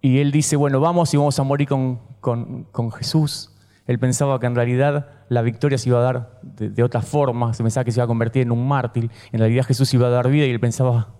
y 0.00 0.18
él 0.18 0.32
dice, 0.32 0.56
bueno, 0.56 0.80
vamos 0.80 1.14
y 1.14 1.16
vamos 1.16 1.38
a 1.38 1.44
morir 1.44 1.68
con, 1.68 2.00
con, 2.20 2.92
Jesús. 2.92 3.53
Él 3.86 3.98
pensaba 3.98 4.40
que 4.40 4.46
en 4.46 4.54
realidad 4.54 5.08
la 5.28 5.42
victoria 5.42 5.76
se 5.76 5.90
iba 5.90 5.98
a 5.98 6.02
dar 6.02 6.40
de, 6.42 6.82
otra 6.82 7.02
forma, 7.02 7.52
se 7.52 7.62
pensaba 7.62 7.84
que 7.84 7.92
se 7.92 7.98
iba 7.98 8.04
a 8.04 8.08
convertir 8.08 8.42
en 8.42 8.52
un 8.52 8.66
mártir. 8.66 9.10
En 9.30 9.40
realidad 9.40 9.64
Jesús 9.64 9.92
iba 9.92 10.06
a 10.06 10.10
dar 10.10 10.30
vida 10.30 10.46
y 10.46 10.50
él 10.50 10.60
pensaba 10.60 11.14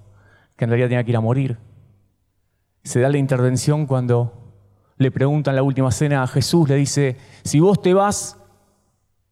que 0.56 0.64
en 0.64 0.70
realidad 0.70 0.88
tenía 0.88 1.04
que 1.04 1.10
ir 1.10 1.16
a 1.16 1.20
morir. 1.20 1.58
Se 2.82 3.00
da 3.00 3.08
la 3.08 3.18
intervención 3.18 3.86
cuando 3.86 4.54
le 4.96 5.10
preguntan 5.10 5.56
la 5.56 5.62
última 5.62 5.90
cena 5.90 6.22
a 6.22 6.26
Jesús, 6.26 6.68
le 6.68 6.76
dice, 6.76 7.16
si 7.42 7.60
vos 7.60 7.82
te 7.82 7.92
vas, 7.92 8.38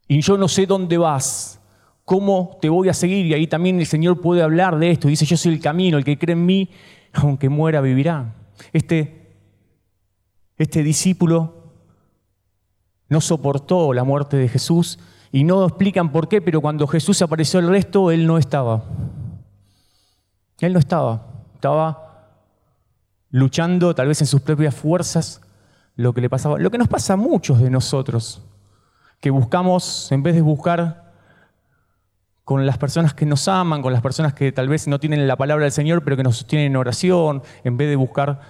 y 0.07 0.21
yo 0.21 0.37
no 0.37 0.47
sé 0.47 0.65
dónde 0.65 0.97
vas, 0.97 1.59
cómo 2.05 2.57
te 2.61 2.69
voy 2.69 2.89
a 2.89 2.93
seguir. 2.93 3.25
Y 3.25 3.33
ahí 3.33 3.47
también 3.47 3.79
el 3.79 3.87
Señor 3.87 4.21
puede 4.21 4.43
hablar 4.43 4.77
de 4.77 4.91
esto. 4.91 5.07
Dice, 5.07 5.25
yo 5.25 5.37
soy 5.37 5.53
el 5.53 5.59
camino, 5.59 5.97
el 5.97 6.03
que 6.03 6.19
cree 6.19 6.33
en 6.33 6.45
mí, 6.45 6.69
aunque 7.13 7.49
muera, 7.49 7.81
vivirá. 7.81 8.35
Este, 8.73 9.37
este 10.57 10.83
discípulo 10.83 11.62
no 13.13 13.21
soportó 13.21 13.93
la 13.93 14.03
muerte 14.03 14.37
de 14.37 14.49
Jesús 14.49 14.97
y 15.31 15.43
no 15.43 15.65
explican 15.65 16.11
por 16.11 16.27
qué, 16.27 16.41
pero 16.41 16.61
cuando 16.61 16.87
Jesús 16.87 17.21
apareció 17.21 17.59
el 17.59 17.67
resto, 17.67 18.09
él 18.09 18.25
no 18.25 18.39
estaba. 18.39 18.83
Él 20.59 20.73
no 20.73 20.79
estaba. 20.79 21.27
Estaba 21.53 22.39
luchando 23.29 23.93
tal 23.93 24.07
vez 24.07 24.19
en 24.21 24.27
sus 24.27 24.41
propias 24.41 24.73
fuerzas 24.73 25.41
lo 25.95 26.11
que 26.13 26.21
le 26.21 26.29
pasaba. 26.29 26.57
Lo 26.57 26.71
que 26.71 26.79
nos 26.79 26.87
pasa 26.87 27.13
a 27.13 27.17
muchos 27.17 27.59
de 27.59 27.69
nosotros 27.69 28.41
que 29.19 29.29
buscamos, 29.29 30.11
en 30.11 30.23
vez 30.23 30.33
de 30.33 30.41
buscar 30.41 31.13
con 32.43 32.65
las 32.65 32.79
personas 32.79 33.13
que 33.13 33.27
nos 33.27 33.47
aman, 33.47 33.83
con 33.83 33.93
las 33.93 34.01
personas 34.01 34.33
que 34.33 34.51
tal 34.51 34.67
vez 34.67 34.87
no 34.87 34.99
tienen 34.99 35.27
la 35.27 35.37
palabra 35.37 35.65
del 35.65 35.71
Señor, 35.71 36.03
pero 36.03 36.17
que 36.17 36.23
nos 36.23 36.37
sostienen 36.37 36.71
en 36.71 36.77
oración, 36.77 37.43
en 37.63 37.77
vez 37.77 37.89
de 37.89 37.95
buscar 37.95 38.41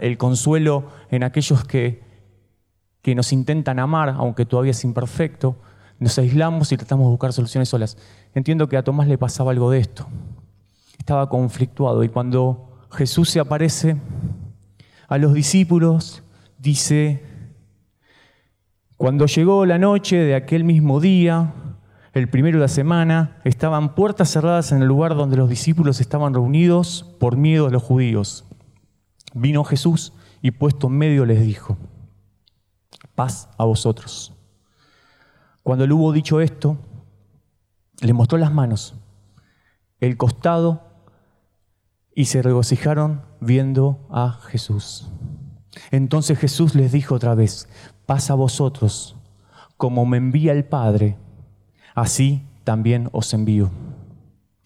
el 0.00 0.16
consuelo 0.16 0.88
en 1.10 1.24
aquellos 1.24 1.64
que, 1.64 2.11
que 3.02 3.14
nos 3.14 3.32
intentan 3.32 3.78
amar, 3.78 4.10
aunque 4.10 4.46
todavía 4.46 4.70
es 4.70 4.84
imperfecto, 4.84 5.56
nos 5.98 6.18
aislamos 6.18 6.72
y 6.72 6.76
tratamos 6.76 7.06
de 7.06 7.10
buscar 7.10 7.32
soluciones 7.32 7.68
solas. 7.68 7.96
Entiendo 8.34 8.68
que 8.68 8.76
a 8.76 8.82
Tomás 8.82 9.08
le 9.08 9.18
pasaba 9.18 9.50
algo 9.50 9.70
de 9.70 9.80
esto. 9.80 10.06
Estaba 10.98 11.28
conflictuado 11.28 12.02
y 12.04 12.08
cuando 12.08 12.86
Jesús 12.92 13.30
se 13.30 13.40
aparece 13.40 13.96
a 15.08 15.18
los 15.18 15.34
discípulos, 15.34 16.22
dice, 16.58 17.22
cuando 18.96 19.26
llegó 19.26 19.66
la 19.66 19.78
noche 19.78 20.16
de 20.16 20.34
aquel 20.34 20.64
mismo 20.64 21.00
día, 21.00 21.54
el 22.12 22.28
primero 22.28 22.58
de 22.58 22.62
la 22.62 22.68
semana, 22.68 23.40
estaban 23.44 23.94
puertas 23.94 24.30
cerradas 24.30 24.70
en 24.70 24.82
el 24.82 24.88
lugar 24.88 25.14
donde 25.14 25.36
los 25.36 25.48
discípulos 25.48 26.00
estaban 26.00 26.34
reunidos 26.34 27.14
por 27.18 27.36
miedo 27.36 27.66
a 27.66 27.70
los 27.70 27.82
judíos. 27.82 28.44
Vino 29.34 29.64
Jesús 29.64 30.12
y 30.40 30.52
puesto 30.52 30.88
en 30.88 30.98
medio 30.98 31.24
les 31.26 31.40
dijo, 31.40 31.78
paz 33.22 33.48
a 33.56 33.64
vosotros. 33.64 34.32
Cuando 35.62 35.86
le 35.86 35.94
hubo 35.94 36.10
dicho 36.10 36.40
esto, 36.40 36.76
le 38.00 38.12
mostró 38.12 38.36
las 38.36 38.52
manos, 38.52 38.96
el 40.00 40.16
costado, 40.16 40.82
y 42.16 42.24
se 42.24 42.42
regocijaron 42.42 43.22
viendo 43.40 44.08
a 44.10 44.40
Jesús. 44.48 45.08
Entonces 45.92 46.36
Jesús 46.36 46.74
les 46.74 46.90
dijo 46.90 47.14
otra 47.14 47.36
vez, 47.36 47.68
pasa 48.06 48.32
a 48.32 48.36
vosotros, 48.36 49.14
como 49.76 50.04
me 50.04 50.16
envía 50.16 50.50
el 50.50 50.64
Padre, 50.64 51.16
así 51.94 52.44
también 52.64 53.08
os 53.12 53.32
envío. 53.34 53.70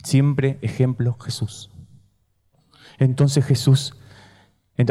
Siempre 0.02 0.58
ejemplo 0.62 1.18
Jesús. 1.20 1.70
Entonces 2.98 3.44
Jesús, 3.44 3.94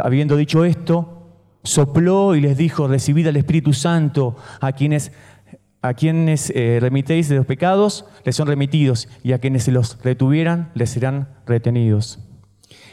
habiendo 0.03 0.35
dicho 0.35 0.65
esto, 0.65 1.24
sopló 1.65 2.35
y 2.35 2.41
les 2.41 2.57
dijo, 2.57 2.87
recibid 2.87 3.27
al 3.27 3.35
Espíritu 3.35 3.73
Santo 3.73 4.35
a 4.61 4.71
quienes, 4.71 5.11
a 5.81 5.93
quienes 5.93 6.51
eh, 6.55 6.77
remitéis 6.79 7.27
de 7.27 7.35
los 7.35 7.45
pecados, 7.45 8.05
les 8.23 8.35
son 8.35 8.47
remitidos, 8.47 9.09
y 9.23 9.33
a 9.33 9.39
quienes 9.39 9.63
se 9.63 9.71
los 9.71 10.01
retuvieran, 10.01 10.71
les 10.75 10.91
serán 10.91 11.27
retenidos. 11.45 12.19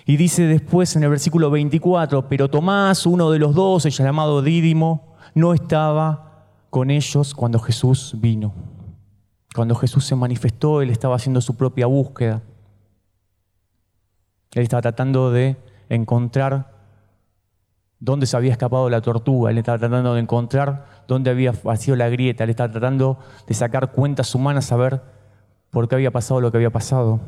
Y 0.05 0.17
dice 0.17 0.47
después 0.47 0.97
en 0.97 1.05
el 1.05 1.11
versículo 1.11 1.51
24, 1.51 2.29
pero 2.29 2.51
Tomás, 2.51 3.07
uno 3.07 3.31
de 3.31 3.39
los 3.39 3.55
dos, 3.55 3.87
el 3.87 3.93
llamado 3.93 4.43
Dídimo, 4.43 5.15
no 5.35 5.55
estaba 5.55 6.49
con 6.71 6.91
ellos 6.91 7.35
cuando 7.35 7.59
Jesús 7.61 8.17
vino. 8.19 8.53
Cuando 9.55 9.75
Jesús 9.75 10.05
se 10.05 10.17
manifestó, 10.17 10.83
él 10.83 10.91
estaba 10.91 11.17
haciendo 11.17 11.41
su 11.41 11.57
propia 11.57 11.87
búsqueda. 11.87 12.43
Él 14.53 14.63
estaba 14.63 14.83
tratando 14.83 15.31
de 15.31 15.57
encontrar 15.89 16.72
dónde 18.03 18.27
se 18.27 18.37
había 18.37 18.51
escapado 18.51 18.91
la 18.91 19.01
tortuga, 19.01 19.53
él 19.53 19.59
estaba 19.59 19.79
tratando 19.79 20.15
de 20.15 20.21
encontrar 20.21 20.87
dónde 21.07 21.31
había 21.31 21.53
vacío 21.63 21.95
la 21.95 22.09
grieta, 22.09 22.43
él 22.43 22.51
estaba 22.51 22.69
tratando 22.69 23.19
de 23.47 23.55
sacar 23.55 23.93
cuentas 23.93 24.35
humanas 24.35 24.73
a 24.73 24.77
ver 24.77 25.03
por 25.71 25.87
qué 25.89 25.95
había 25.95 26.11
pasado 26.11 26.41
lo 26.41 26.51
que 26.51 26.59
había 26.59 26.71
pasado. 26.71 27.21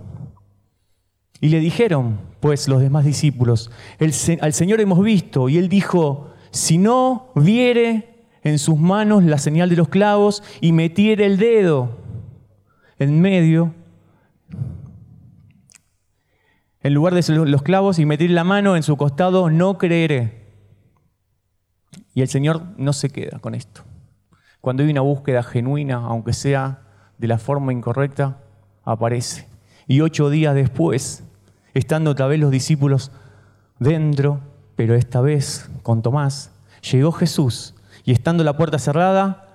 Y 1.41 1.51
le 1.51 1.61
dijeron, 1.61 2.19
pues, 2.41 2.67
los 2.67 2.81
demás 2.81 3.05
discípulos, 3.05 3.71
al 4.01 4.53
Señor 4.53 4.81
hemos 4.81 5.01
visto, 5.01 5.49
y 5.49 5.59
él 5.59 5.69
dijo, 5.69 6.33
si 6.51 6.77
no 6.77 7.31
viere 7.37 8.27
en 8.43 8.59
sus 8.59 8.77
manos 8.77 9.23
la 9.23 9.39
señal 9.39 9.71
de 9.71 9.77
los 9.77 9.89
clavos 9.89 10.43
y 10.61 10.73
metiere 10.73 11.25
el 11.25 11.37
dedo 11.37 11.99
en 12.99 13.21
medio, 13.21 13.75
en 16.81 16.95
lugar 16.95 17.15
de 17.15 17.47
los 17.47 17.63
clavos 17.63 18.01
y 18.01 18.07
meter 18.07 18.31
la 18.31 18.43
mano 18.43 18.75
en 18.75 18.83
su 18.83 18.97
costado, 18.97 19.51
no 19.51 19.79
creeré. 19.79 20.44
Y 22.15 22.23
el 22.23 22.29
Señor 22.29 22.63
no 22.77 22.93
se 22.93 23.11
queda 23.11 23.41
con 23.41 23.55
esto. 23.55 23.83
Cuando 24.61 24.83
hay 24.83 24.91
una 24.91 25.01
búsqueda 25.01 25.43
genuina, 25.43 25.97
aunque 25.97 26.33
sea 26.33 26.83
de 27.19 27.29
la 27.29 27.39
forma 27.39 27.73
incorrecta, 27.73 28.39
aparece. 28.85 29.49
Y 29.87 30.01
ocho 30.01 30.31
días 30.31 30.55
después, 30.55 31.25
estando 31.75 32.13
otra 32.13 32.27
vez 32.27 32.41
los 32.41 32.51
discípulos 32.51 33.11
dentro, 33.79 34.41
pero 34.77 34.95
esta 34.95 35.21
vez 35.21 35.69
con 35.83 36.03
Tomás, 36.03 36.53
llegó 36.91 37.13
Jesús 37.13 37.75
y 38.05 38.13
estando 38.13 38.45
la 38.45 38.57
puerta 38.57 38.79
cerrada, 38.79 39.49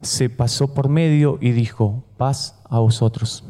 se 0.00 0.30
pasó 0.30 0.74
por 0.74 0.88
medio 0.88 1.38
y 1.40 1.50
dijo, 1.52 2.04
paz 2.16 2.60
a 2.68 2.78
vosotros. 2.78 3.44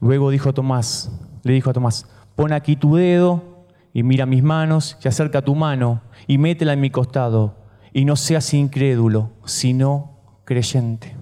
Luego 0.00 0.30
dijo 0.30 0.54
Tomás, 0.54 1.10
le 1.42 1.52
dijo 1.52 1.70
a 1.70 1.72
Tomás, 1.72 2.06
pon 2.36 2.52
aquí 2.52 2.76
tu 2.76 2.94
dedo 2.96 3.57
y 3.92 4.02
mira 4.02 4.26
mis 4.26 4.42
manos 4.42 4.98
y 5.02 5.08
acerca 5.08 5.42
tu 5.42 5.54
mano 5.54 6.02
y 6.26 6.38
métela 6.38 6.72
en 6.72 6.80
mi 6.80 6.90
costado 6.90 7.56
y 7.92 8.04
no 8.04 8.16
seas 8.16 8.52
incrédulo, 8.54 9.32
sino 9.44 10.42
creyente. 10.44 11.16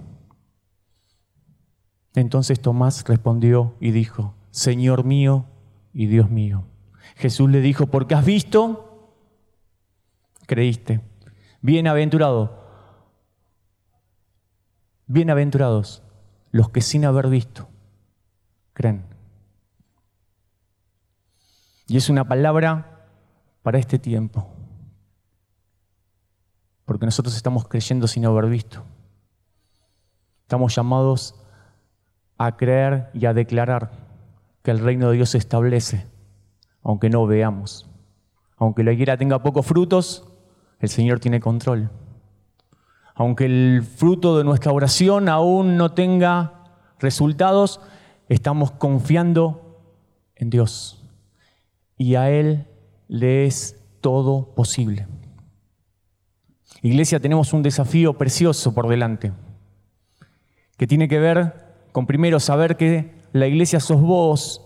Entonces 2.14 2.60
Tomás 2.60 3.04
respondió 3.06 3.76
y 3.80 3.90
dijo, 3.90 4.34
Señor 4.50 5.04
mío 5.04 5.46
y 5.92 6.06
Dios 6.06 6.30
mío. 6.30 6.64
Jesús 7.16 7.50
le 7.50 7.60
dijo, 7.60 7.86
porque 7.86 8.14
has 8.14 8.24
visto, 8.24 9.14
creíste. 10.46 11.00
Bienaventurado. 11.60 12.64
Bienaventurados 15.06 16.02
los 16.50 16.70
que 16.70 16.80
sin 16.80 17.04
haber 17.04 17.28
visto 17.28 17.68
creen. 18.76 19.15
Y 21.86 21.96
es 21.96 22.08
una 22.08 22.26
palabra 22.26 23.06
para 23.62 23.78
este 23.78 23.98
tiempo. 23.98 24.48
Porque 26.84 27.06
nosotros 27.06 27.36
estamos 27.36 27.66
creyendo 27.66 28.06
sin 28.06 28.26
haber 28.26 28.46
visto. 28.46 28.82
Estamos 30.42 30.74
llamados 30.74 31.34
a 32.38 32.56
creer 32.56 33.10
y 33.14 33.26
a 33.26 33.34
declarar 33.34 33.90
que 34.62 34.70
el 34.70 34.78
reino 34.80 35.10
de 35.10 35.16
Dios 35.16 35.30
se 35.30 35.38
establece, 35.38 36.06
aunque 36.82 37.10
no 37.10 37.26
veamos. 37.26 37.88
Aunque 38.56 38.84
la 38.84 38.92
higuera 38.92 39.16
tenga 39.16 39.42
pocos 39.42 39.66
frutos, 39.66 40.28
el 40.80 40.88
Señor 40.88 41.20
tiene 41.20 41.40
control. 41.40 41.90
Aunque 43.14 43.46
el 43.46 43.82
fruto 43.82 44.36
de 44.36 44.44
nuestra 44.44 44.72
oración 44.72 45.28
aún 45.28 45.76
no 45.76 45.92
tenga 45.92 46.64
resultados, 46.98 47.80
estamos 48.28 48.72
confiando 48.72 49.80
en 50.34 50.50
Dios. 50.50 51.05
Y 51.96 52.14
a 52.14 52.30
Él 52.30 52.66
le 53.08 53.46
es 53.46 53.80
todo 54.00 54.54
posible. 54.54 55.06
Iglesia, 56.82 57.20
tenemos 57.20 57.52
un 57.52 57.62
desafío 57.62 58.14
precioso 58.14 58.74
por 58.74 58.88
delante, 58.88 59.32
que 60.76 60.86
tiene 60.86 61.08
que 61.08 61.18
ver 61.18 61.66
con 61.92 62.06
primero 62.06 62.38
saber 62.38 62.76
que 62.76 63.16
la 63.32 63.46
iglesia 63.46 63.80
sos 63.80 64.00
vos 64.00 64.62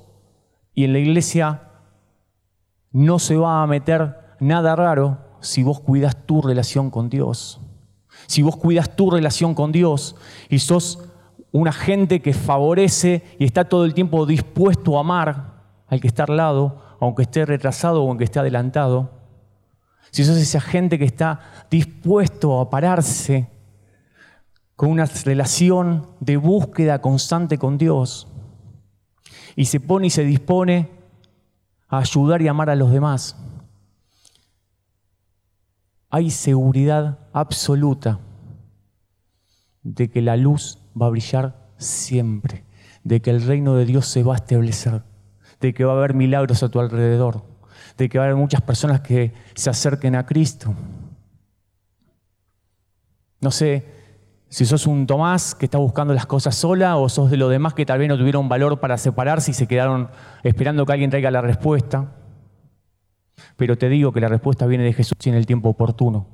y 0.74 0.84
en 0.84 0.92
la 0.92 0.98
iglesia 0.98 1.62
no 2.92 3.18
se 3.18 3.36
va 3.36 3.62
a 3.62 3.66
meter 3.66 4.16
nada 4.40 4.74
raro 4.76 5.18
si 5.40 5.62
vos 5.62 5.80
cuidas 5.80 6.26
tu 6.26 6.42
relación 6.42 6.90
con 6.90 7.08
Dios. 7.08 7.60
Si 8.26 8.42
vos 8.42 8.56
cuidas 8.56 8.96
tu 8.96 9.10
relación 9.10 9.54
con 9.54 9.72
Dios 9.72 10.16
y 10.48 10.58
sos 10.58 10.98
una 11.52 11.72
gente 11.72 12.20
que 12.20 12.32
favorece 12.32 13.22
y 13.38 13.44
está 13.44 13.64
todo 13.64 13.84
el 13.84 13.94
tiempo 13.94 14.26
dispuesto 14.26 14.96
a 14.96 15.00
amar 15.00 15.62
al 15.88 16.00
que 16.00 16.08
está 16.08 16.24
al 16.24 16.36
lado, 16.36 16.89
aunque 17.00 17.22
esté 17.22 17.46
retrasado 17.46 18.04
o 18.04 18.08
aunque 18.08 18.24
esté 18.24 18.38
adelantado, 18.38 19.10
si 20.10 20.24
sos 20.24 20.36
esa 20.36 20.60
gente 20.60 20.98
que 20.98 21.04
está 21.04 21.40
dispuesto 21.70 22.60
a 22.60 22.68
pararse 22.68 23.48
con 24.76 24.90
una 24.90 25.06
relación 25.06 26.08
de 26.20 26.36
búsqueda 26.36 27.00
constante 27.00 27.58
con 27.58 27.78
Dios 27.78 28.28
y 29.56 29.66
se 29.66 29.80
pone 29.80 30.08
y 30.08 30.10
se 30.10 30.24
dispone 30.24 30.88
a 31.88 31.98
ayudar 31.98 32.42
y 32.42 32.48
amar 32.48 32.70
a 32.70 32.76
los 32.76 32.90
demás, 32.90 33.36
hay 36.10 36.30
seguridad 36.30 37.18
absoluta 37.32 38.20
de 39.82 40.10
que 40.10 40.20
la 40.22 40.36
luz 40.36 40.78
va 41.00 41.06
a 41.06 41.10
brillar 41.10 41.70
siempre, 41.78 42.64
de 43.04 43.20
que 43.20 43.30
el 43.30 43.42
reino 43.42 43.74
de 43.74 43.86
Dios 43.86 44.06
se 44.06 44.22
va 44.22 44.34
a 44.34 44.36
establecer, 44.36 45.02
de 45.60 45.74
que 45.74 45.84
va 45.84 45.92
a 45.92 45.96
haber 45.96 46.14
milagros 46.14 46.62
a 46.62 46.68
tu 46.68 46.80
alrededor, 46.80 47.42
de 47.96 48.08
que 48.08 48.18
va 48.18 48.24
a 48.24 48.26
haber 48.28 48.38
muchas 48.38 48.62
personas 48.62 49.00
que 49.00 49.32
se 49.54 49.70
acerquen 49.70 50.16
a 50.16 50.26
Cristo. 50.26 50.74
No 53.40 53.50
sé 53.50 53.86
si 54.48 54.66
sos 54.66 54.86
un 54.86 55.06
Tomás 55.06 55.54
que 55.54 55.66
está 55.66 55.78
buscando 55.78 56.12
las 56.12 56.26
cosas 56.26 56.56
sola 56.56 56.96
o 56.96 57.08
sos 57.08 57.30
de 57.30 57.36
los 57.36 57.50
demás 57.50 57.74
que 57.74 57.86
tal 57.86 57.98
vez 57.98 58.08
no 58.08 58.18
tuvieron 58.18 58.48
valor 58.48 58.80
para 58.80 58.98
separarse 58.98 59.52
y 59.52 59.54
se 59.54 59.68
quedaron 59.68 60.10
esperando 60.42 60.84
que 60.84 60.92
alguien 60.92 61.10
traiga 61.10 61.30
la 61.30 61.40
respuesta. 61.40 62.16
Pero 63.56 63.78
te 63.78 63.88
digo 63.88 64.12
que 64.12 64.20
la 64.20 64.28
respuesta 64.28 64.66
viene 64.66 64.84
de 64.84 64.92
Jesús 64.92 65.16
en 65.24 65.34
el 65.34 65.46
tiempo 65.46 65.68
oportuno. 65.68 66.26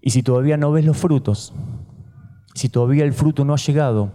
Y 0.00 0.10
si 0.10 0.22
todavía 0.22 0.56
no 0.56 0.72
ves 0.72 0.84
los 0.84 0.96
frutos, 0.96 1.52
si 2.54 2.68
todavía 2.68 3.04
el 3.04 3.12
fruto 3.12 3.44
no 3.44 3.52
ha 3.52 3.58
llegado, 3.58 4.12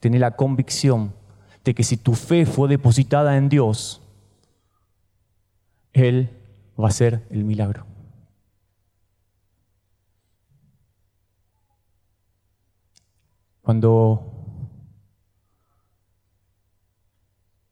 ten 0.00 0.18
la 0.18 0.36
convicción 0.36 1.17
de 1.64 1.74
que 1.74 1.84
si 1.84 1.96
tu 1.96 2.14
fe 2.14 2.46
fue 2.46 2.68
depositada 2.68 3.36
en 3.36 3.48
Dios, 3.48 4.02
Él 5.92 6.30
va 6.80 6.86
a 6.86 6.88
hacer 6.88 7.26
el 7.30 7.44
milagro. 7.44 7.86
Cuando, 13.62 14.32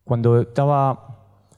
cuando 0.04 0.42
estaba 0.42 1.06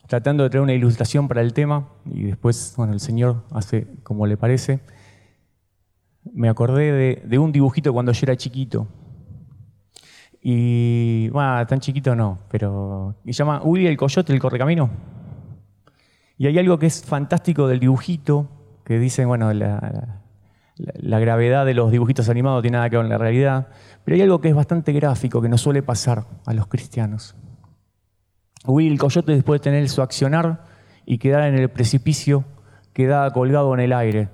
tratando 0.07 0.45
de 0.45 0.51
traer 0.51 0.62
una 0.62 0.75
ilustración 0.75 1.29
para 1.29 1.41
el 1.41 1.53
tema, 1.53 1.88
y 2.07 2.25
después, 2.25 2.75
bueno, 2.77 2.93
el 2.93 3.01
Señor 3.01 3.45
hace 3.51 3.87
como 4.05 4.27
le 4.27 4.37
parece, 4.37 4.81
me 6.33 6.49
acordé 6.49 7.21
de, 7.25 7.38
un 7.38 7.53
dibujito 7.53 7.93
cuando 7.93 8.12
yo 8.12 8.21
era 8.25 8.37
chiquito. 8.37 8.87
Y, 10.40 11.29
bueno, 11.31 11.66
tan 11.66 11.81
chiquito 11.81 12.14
no, 12.14 12.38
pero 12.51 13.16
se 13.24 13.33
llama 13.33 13.61
Willy 13.62 13.87
el 13.87 13.96
Coyote, 13.96 14.33
el 14.33 14.40
Correcamino. 14.40 14.90
Y 16.37 16.46
hay 16.46 16.59
algo 16.59 16.79
que 16.79 16.87
es 16.87 17.05
fantástico 17.05 17.66
del 17.66 17.81
dibujito, 17.81 18.48
que 18.85 18.98
dicen, 18.98 19.27
bueno, 19.29 19.53
la, 19.53 21.18
gravedad 21.18 21.66
de 21.66 21.74
los 21.74 21.90
dibujitos 21.90 22.29
animados 22.29 22.62
tiene 22.62 22.77
nada 22.77 22.88
que 22.88 22.96
ver 22.96 23.05
con 23.05 23.11
la 23.11 23.18
realidad, 23.18 23.68
pero 24.05 24.14
hay 24.14 24.22
algo 24.22 24.40
que 24.40 24.48
es 24.48 24.55
bastante 24.55 24.92
gráfico, 24.92 25.42
que 25.42 25.48
no 25.48 25.59
suele 25.59 25.83
pasar 25.83 26.24
a 26.46 26.55
los 26.55 26.68
cristianos. 26.68 27.35
Willy 28.64 28.90
el 28.90 28.98
Coyote, 28.98 29.33
después 29.33 29.61
de 29.61 29.64
tener 29.64 29.88
su 29.88 30.03
accionar 30.03 30.64
y 31.05 31.18
quedar 31.18 31.48
en 31.48 31.57
el 31.57 31.68
precipicio, 31.68 32.44
queda 32.92 33.31
colgado 33.33 33.74
en 33.74 33.81
el 33.81 33.92
aire 33.92 34.29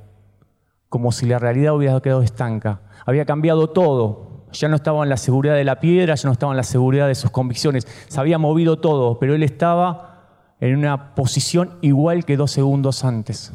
como 0.94 1.10
si 1.10 1.26
la 1.26 1.40
realidad 1.40 1.74
hubiera 1.74 2.00
quedado 2.00 2.22
estanca. 2.22 2.82
Había 3.04 3.24
cambiado 3.24 3.68
todo. 3.68 4.33
Ya 4.54 4.68
no 4.68 4.76
estaba 4.76 5.02
en 5.02 5.08
la 5.08 5.16
seguridad 5.16 5.54
de 5.54 5.64
la 5.64 5.80
piedra, 5.80 6.14
ya 6.14 6.28
no 6.28 6.32
estaba 6.32 6.52
en 6.52 6.56
la 6.56 6.62
seguridad 6.62 7.08
de 7.08 7.16
sus 7.16 7.30
convicciones. 7.30 7.86
Se 8.06 8.20
había 8.20 8.38
movido 8.38 8.78
todo, 8.78 9.18
pero 9.18 9.34
él 9.34 9.42
estaba 9.42 10.54
en 10.60 10.76
una 10.76 11.14
posición 11.14 11.76
igual 11.82 12.24
que 12.24 12.36
dos 12.36 12.52
segundos 12.52 13.04
antes. 13.04 13.52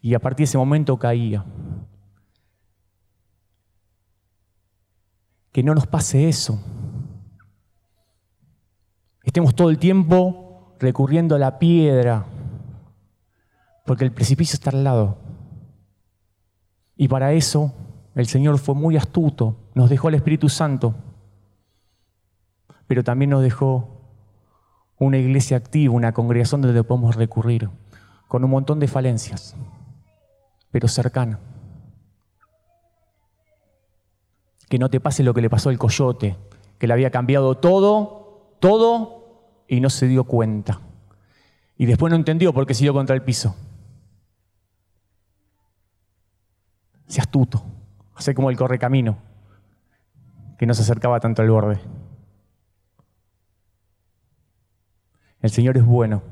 Y 0.00 0.14
a 0.14 0.18
partir 0.18 0.38
de 0.38 0.50
ese 0.50 0.58
momento 0.58 0.96
caía. 0.96 1.44
Que 5.52 5.62
no 5.62 5.74
nos 5.74 5.86
pase 5.86 6.28
eso. 6.28 6.58
Estemos 9.22 9.54
todo 9.54 9.68
el 9.68 9.78
tiempo 9.78 10.74
recurriendo 10.80 11.34
a 11.34 11.38
la 11.38 11.58
piedra, 11.58 12.24
porque 13.84 14.04
el 14.04 14.12
precipicio 14.12 14.54
está 14.54 14.70
al 14.70 14.84
lado. 14.84 15.18
Y 16.96 17.08
para 17.08 17.32
eso 17.34 17.74
el 18.18 18.26
Señor 18.26 18.58
fue 18.58 18.74
muy 18.74 18.96
astuto, 18.96 19.54
nos 19.74 19.88
dejó 19.88 20.08
al 20.08 20.14
Espíritu 20.14 20.48
Santo, 20.48 20.92
pero 22.88 23.04
también 23.04 23.30
nos 23.30 23.44
dejó 23.44 24.00
una 24.98 25.18
iglesia 25.18 25.56
activa, 25.56 25.94
una 25.94 26.12
congregación 26.12 26.60
donde 26.60 26.82
podemos 26.82 27.14
recurrir, 27.14 27.70
con 28.26 28.42
un 28.42 28.50
montón 28.50 28.80
de 28.80 28.88
falencias, 28.88 29.54
pero 30.72 30.88
cercana. 30.88 31.38
Que 34.68 34.80
no 34.80 34.90
te 34.90 34.98
pase 34.98 35.22
lo 35.22 35.32
que 35.32 35.40
le 35.40 35.48
pasó 35.48 35.68
al 35.68 35.78
coyote, 35.78 36.36
que 36.78 36.88
le 36.88 36.94
había 36.94 37.12
cambiado 37.12 37.54
todo, 37.54 38.56
todo, 38.58 39.62
y 39.68 39.78
no 39.78 39.90
se 39.90 40.08
dio 40.08 40.24
cuenta. 40.24 40.80
Y 41.76 41.86
después 41.86 42.10
no 42.10 42.16
entendió 42.16 42.52
por 42.52 42.66
qué 42.66 42.74
siguió 42.74 42.92
contra 42.92 43.14
el 43.14 43.22
piso. 43.22 43.54
Sea 47.06 47.22
astuto, 47.22 47.77
hace 48.18 48.34
como 48.34 48.50
el 48.50 48.56
correcamino, 48.56 49.16
que 50.58 50.66
no 50.66 50.74
se 50.74 50.82
acercaba 50.82 51.20
tanto 51.20 51.40
al 51.40 51.50
borde. 51.50 51.80
El 55.40 55.50
Señor 55.50 55.76
es 55.76 55.86
bueno. 55.86 56.22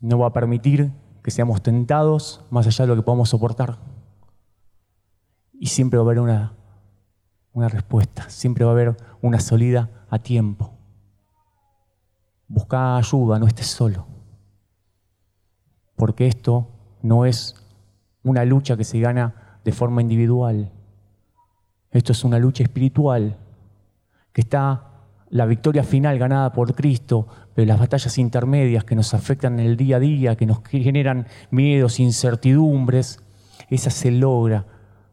No 0.00 0.18
va 0.18 0.28
a 0.28 0.32
permitir 0.32 0.92
que 1.22 1.30
seamos 1.30 1.62
tentados 1.62 2.42
más 2.48 2.66
allá 2.66 2.84
de 2.84 2.88
lo 2.88 2.96
que 2.96 3.02
podamos 3.02 3.28
soportar. 3.28 3.78
Y 5.52 5.66
siempre 5.66 5.98
va 5.98 6.04
a 6.04 6.06
haber 6.06 6.20
una, 6.20 6.54
una 7.52 7.68
respuesta, 7.68 8.30
siempre 8.30 8.64
va 8.64 8.70
a 8.70 8.74
haber 8.74 8.96
una 9.20 9.40
salida 9.40 10.06
a 10.08 10.18
tiempo. 10.18 10.72
Busca 12.46 12.96
ayuda, 12.96 13.38
no 13.38 13.46
estés 13.46 13.66
solo. 13.66 14.06
Porque 15.96 16.28
esto 16.28 16.70
no 17.02 17.26
es 17.26 17.56
una 18.22 18.46
lucha 18.46 18.74
que 18.78 18.84
se 18.84 19.00
gana 19.00 19.47
de 19.68 19.72
forma 19.72 20.00
individual. 20.00 20.72
Esto 21.90 22.12
es 22.12 22.24
una 22.24 22.38
lucha 22.38 22.62
espiritual, 22.62 23.36
que 24.32 24.40
está 24.40 24.88
la 25.28 25.44
victoria 25.44 25.84
final 25.84 26.18
ganada 26.18 26.54
por 26.54 26.74
Cristo, 26.74 27.26
pero 27.54 27.68
las 27.68 27.78
batallas 27.78 28.16
intermedias 28.16 28.84
que 28.84 28.94
nos 28.94 29.12
afectan 29.12 29.60
en 29.60 29.66
el 29.66 29.76
día 29.76 29.96
a 29.96 30.00
día, 30.00 30.36
que 30.36 30.46
nos 30.46 30.62
generan 30.64 31.26
miedos, 31.50 32.00
incertidumbres, 32.00 33.20
esa 33.68 33.90
se 33.90 34.10
logra 34.10 34.64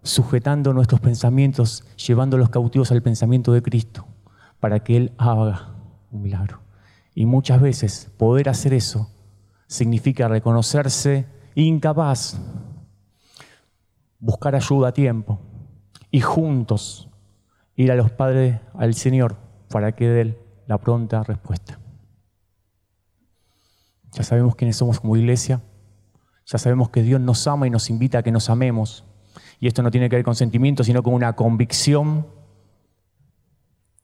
sujetando 0.04 0.72
nuestros 0.72 1.02
pensamientos, 1.02 1.84
llevándolos 1.98 2.50
cautivos 2.50 2.94
al 2.94 3.02
pensamiento 3.02 3.52
de 3.52 3.62
Cristo, 3.62 4.08
para 4.62 4.80
que 4.86 4.96
Él 4.96 5.12
haga 5.18 5.74
un 6.12 6.22
milagro. 6.22 6.62
Y 7.14 7.26
muchas 7.26 7.60
veces 7.60 8.10
poder 8.18 8.48
hacer 8.48 8.74
eso 8.74 9.10
significa 9.68 10.30
reconocerse 10.30 11.26
incapaz, 11.56 12.40
buscar 14.20 14.56
ayuda 14.56 14.90
a 14.90 14.94
tiempo 14.94 15.40
y 16.12 16.22
juntos 16.22 17.10
ir 17.76 17.92
a 17.92 17.96
los 17.96 18.12
padres, 18.12 18.60
al 18.74 18.94
Señor, 18.94 19.36
para 19.70 19.94
que 19.94 20.08
dé 20.08 20.40
la 20.68 20.78
pronta 20.78 21.24
respuesta. 21.24 21.80
Ya 24.14 24.24
sabemos 24.24 24.56
quiénes 24.56 24.78
somos 24.78 25.00
como 25.02 25.18
iglesia, 25.18 25.62
ya 26.46 26.58
sabemos 26.58 26.90
que 26.90 27.02
Dios 27.02 27.20
nos 27.20 27.46
ama 27.48 27.68
y 27.68 27.70
nos 27.70 27.90
invita 27.90 28.20
a 28.20 28.24
que 28.24 28.32
nos 28.32 28.50
amemos. 28.50 29.04
Y 29.60 29.68
esto 29.68 29.84
no 29.84 29.92
tiene 29.92 30.10
que 30.10 30.16
ver 30.16 30.26
con 30.26 30.36
sentimientos, 30.36 30.86
sino 30.86 31.04
con 31.04 31.14
una 31.14 31.36
convicción 31.36 32.28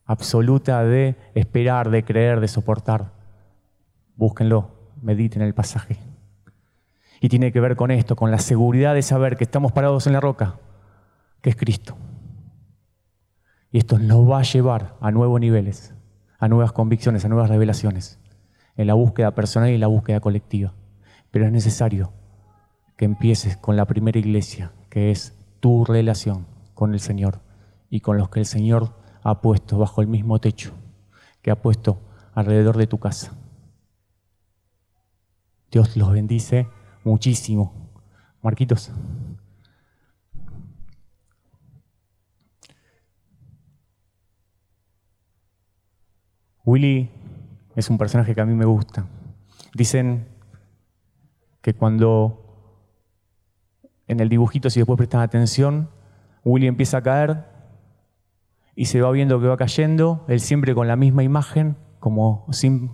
absoluta 0.05 0.83
de 0.83 1.15
esperar, 1.35 1.89
de 1.89 2.03
creer, 2.03 2.39
de 2.39 2.47
soportar. 2.47 3.13
Búsquenlo, 4.15 4.71
mediten 5.01 5.41
el 5.41 5.53
pasaje. 5.53 5.97
Y 7.23 7.29
tiene 7.29 7.51
que 7.51 7.61
ver 7.61 7.75
con 7.75 7.91
esto, 7.91 8.15
con 8.15 8.31
la 8.31 8.39
seguridad 8.39 8.95
de 8.95 9.03
saber 9.03 9.37
que 9.37 9.43
estamos 9.43 9.71
parados 9.71 10.07
en 10.07 10.13
la 10.13 10.19
roca, 10.19 10.55
que 11.41 11.51
es 11.51 11.55
Cristo. 11.55 11.95
Y 13.71 13.77
esto 13.77 13.99
nos 13.99 14.27
va 14.27 14.39
a 14.39 14.43
llevar 14.43 14.97
a 14.99 15.11
nuevos 15.11 15.39
niveles, 15.39 15.93
a 16.39 16.47
nuevas 16.47 16.71
convicciones, 16.71 17.23
a 17.23 17.29
nuevas 17.29 17.51
revelaciones, 17.51 18.19
en 18.75 18.87
la 18.87 18.95
búsqueda 18.95 19.35
personal 19.35 19.69
y 19.69 19.75
en 19.75 19.81
la 19.81 19.87
búsqueda 19.87 20.19
colectiva. 20.19 20.73
Pero 21.29 21.45
es 21.45 21.51
necesario 21.51 22.11
que 22.97 23.05
empieces 23.05 23.55
con 23.55 23.75
la 23.75 23.85
primera 23.85 24.17
iglesia, 24.17 24.71
que 24.89 25.11
es 25.11 25.37
tu 25.59 25.85
relación 25.85 26.47
con 26.73 26.95
el 26.95 26.99
Señor 26.99 27.39
y 27.91 27.99
con 27.99 28.17
los 28.17 28.29
que 28.29 28.39
el 28.39 28.47
Señor 28.47 28.95
ha 29.21 29.41
puesto 29.41 29.77
bajo 29.77 30.01
el 30.01 30.07
mismo 30.07 30.39
techo, 30.39 30.73
que 31.43 31.51
ha 31.51 31.61
puesto 31.61 31.99
alrededor 32.33 32.77
de 32.77 32.87
tu 32.87 32.97
casa. 32.97 33.33
Dios 35.69 35.95
los 35.95 36.11
bendice 36.11 36.67
muchísimo. 37.03 37.73
Marquitos. 38.41 38.91
Willy 46.63 47.09
es 47.75 47.89
un 47.89 47.97
personaje 47.97 48.35
que 48.35 48.41
a 48.41 48.45
mí 48.45 48.53
me 48.53 48.65
gusta. 48.65 49.05
Dicen 49.73 50.27
que 51.61 51.73
cuando 51.73 52.41
en 54.07 54.19
el 54.19 54.29
dibujito, 54.29 54.69
si 54.69 54.79
después 54.79 54.97
prestan 54.97 55.21
atención, 55.21 55.89
Willy 56.43 56.67
empieza 56.67 56.97
a 56.97 57.03
caer 57.03 57.45
y 58.75 58.85
se 58.85 59.01
va 59.01 59.11
viendo 59.11 59.39
que 59.39 59.47
va 59.47 59.57
cayendo, 59.57 60.25
él 60.27 60.39
siempre 60.39 60.73
con 60.75 60.87
la 60.87 60.95
misma 60.95 61.23
imagen, 61.23 61.77
como 61.99 62.45
sin 62.51 62.91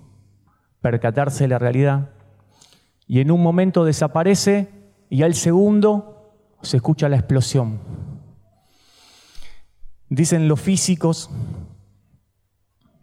percatarse 0.81 1.45
de 1.45 1.47
la 1.47 1.59
realidad. 1.59 2.11
Y 3.07 3.21
en 3.21 3.31
un 3.31 3.41
momento 3.41 3.85
desaparece 3.85 4.69
y 5.09 5.23
al 5.23 5.33
segundo 5.33 6.35
se 6.61 6.77
escucha 6.77 7.09
la 7.09 7.17
explosión. 7.17 7.79
Dicen 10.09 10.47
los 10.47 10.59
físicos 10.59 11.29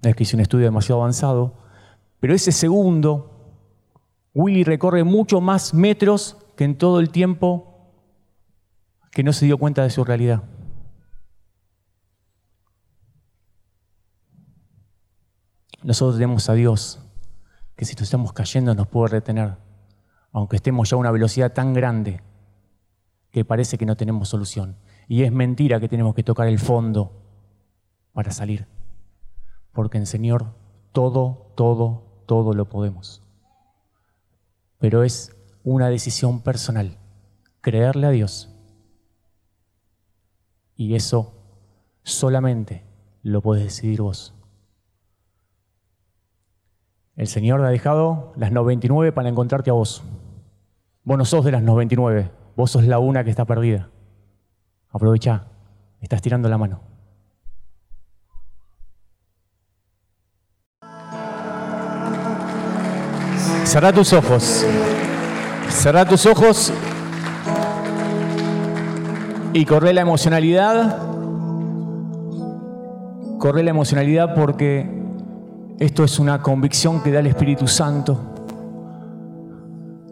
es 0.09 0.17
que 0.17 0.25
hice 0.25 0.37
un 0.37 0.43
estudio 0.43 0.67
demasiado 0.67 1.01
avanzado, 1.01 1.55
pero 2.21 2.35
ese 2.35 2.53
segundo, 2.53 3.31
Willy 4.35 4.65
recorre 4.65 5.05
mucho 5.05 5.41
más 5.41 5.75
metros 5.75 6.37
que 6.57 6.65
en 6.65 6.77
todo 6.77 7.01
el 7.01 7.11
tiempo 7.11 7.93
que 9.11 9.23
no 9.23 9.33
se 9.33 9.47
dio 9.47 9.59
cuenta 9.59 9.83
de 9.83 9.91
su 9.91 10.05
realidad. 10.05 10.43
Nosotros 15.83 16.17
tenemos 16.17 16.49
a 16.49 16.55
Dios, 16.55 17.01
que 17.77 17.85
si 17.85 17.93
nos 17.95 18.03
estamos 18.03 18.33
cayendo 18.33 18.75
nos 18.75 18.89
puede 18.89 19.13
retener, 19.13 19.57
aunque 20.35 20.57
estemos 20.57 20.91
ya 20.91 20.97
a 20.97 21.01
una 21.01 21.11
velocidad 21.11 21.55
tan 21.55 21.73
grande 21.73 22.21
que 23.31 23.47
parece 23.47 23.79
que 23.79 23.87
no 23.87 23.97
tenemos 23.97 24.29
solución. 24.29 24.77
Y 25.09 25.23
es 25.23 25.33
mentira 25.33 25.81
que 25.81 25.89
tenemos 25.89 26.15
que 26.15 26.23
tocar 26.23 26.47
el 26.49 26.59
fondo 26.59 27.23
para 28.13 28.31
salir 28.31 28.67
porque 29.75 29.99
en 29.99 30.07
Señor 30.07 30.55
todo, 30.93 31.53
todo, 31.57 32.23
todo 32.27 32.55
lo 32.55 32.69
podemos. 32.69 33.23
Pero 34.79 35.03
es 35.03 35.37
una 35.65 35.89
decisión 35.89 36.41
personal, 36.41 36.99
creerle 37.61 38.07
a 38.07 38.11
Dios. 38.11 38.51
Y 40.77 40.95
eso 40.95 41.35
solamente 42.05 42.85
lo 43.23 43.43
puedes 43.43 43.65
decidir 43.65 44.01
vos. 44.01 44.35
El 47.17 47.27
Señor 47.27 47.61
ha 47.65 47.69
dejado 47.69 48.33
las 48.37 48.53
99 48.53 49.13
para 49.13 49.29
encontrarte 49.29 49.71
a 49.71 49.75
vos. 49.75 50.03
Vos 51.05 51.19
no 51.19 51.25
sos 51.27 51.45
de 51.45 51.53
las 51.53 51.63
99, 51.63 52.31
vos 52.57 52.71
sos 52.71 52.85
la 52.85 52.99
una 52.99 53.25
que 53.25 53.31
está 53.31 53.45
perdida. 53.45 53.91
Aprovecha, 54.91 55.45
estás 56.01 56.23
tirando 56.23 56.49
la 56.49 56.57
mano. 56.57 56.81
Cerra 63.65 63.93
tus 63.93 64.13
ojos. 64.13 64.65
Cerra 65.69 66.07
tus 66.07 66.25
ojos 66.27 66.73
y 69.53 69.65
corre 69.65 69.93
la 69.93 70.01
emocionalidad. 70.01 70.99
Corre 73.39 73.63
la 73.63 73.71
emocionalidad 73.71 74.35
porque 74.35 74.89
esto 75.79 76.05
es 76.05 76.19
una 76.19 76.41
convicción 76.41 77.03
que 77.03 77.13
da 77.13 77.21
el 77.21 77.27
Espíritu 77.27 77.69
Santo. 77.69 78.34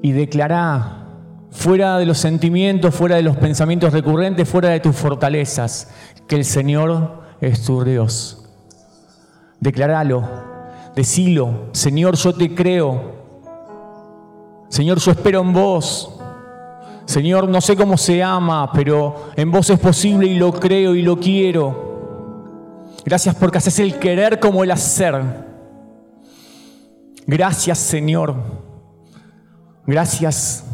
Y 0.02 0.12
declara 0.12 1.06
fuera 1.50 1.98
de 1.98 2.06
los 2.06 2.18
sentimientos, 2.18 2.94
fuera 2.94 3.16
de 3.16 3.22
los 3.22 3.36
pensamientos 3.36 3.92
recurrentes, 3.92 4.48
fuera 4.48 4.70
de 4.70 4.80
tus 4.80 4.96
fortalezas, 4.96 5.88
que 6.26 6.36
el 6.36 6.44
Señor 6.44 7.22
es 7.40 7.62
tu 7.64 7.84
Dios. 7.84 8.44
Declaralo, 9.60 10.28
decilo, 10.96 11.68
Señor, 11.72 12.16
yo 12.16 12.34
te 12.34 12.54
creo, 12.54 13.12
Señor, 14.72 14.98
yo 15.00 15.10
espero 15.12 15.42
en 15.42 15.52
vos. 15.52 16.18
Señor, 17.04 17.46
no 17.46 17.60
sé 17.60 17.76
cómo 17.76 17.98
se 17.98 18.22
ama, 18.22 18.72
pero 18.72 19.30
en 19.36 19.50
vos 19.50 19.68
es 19.68 19.78
posible 19.78 20.26
y 20.26 20.36
lo 20.36 20.50
creo 20.50 20.94
y 20.94 21.02
lo 21.02 21.20
quiero. 21.20 21.92
Gracias 23.04 23.34
porque 23.34 23.58
haces 23.58 23.78
el 23.80 23.98
querer 23.98 24.40
como 24.40 24.64
el 24.64 24.70
hacer. 24.70 25.22
Gracias, 27.26 27.76
Señor. 27.76 28.71
Gracias. 29.86 30.64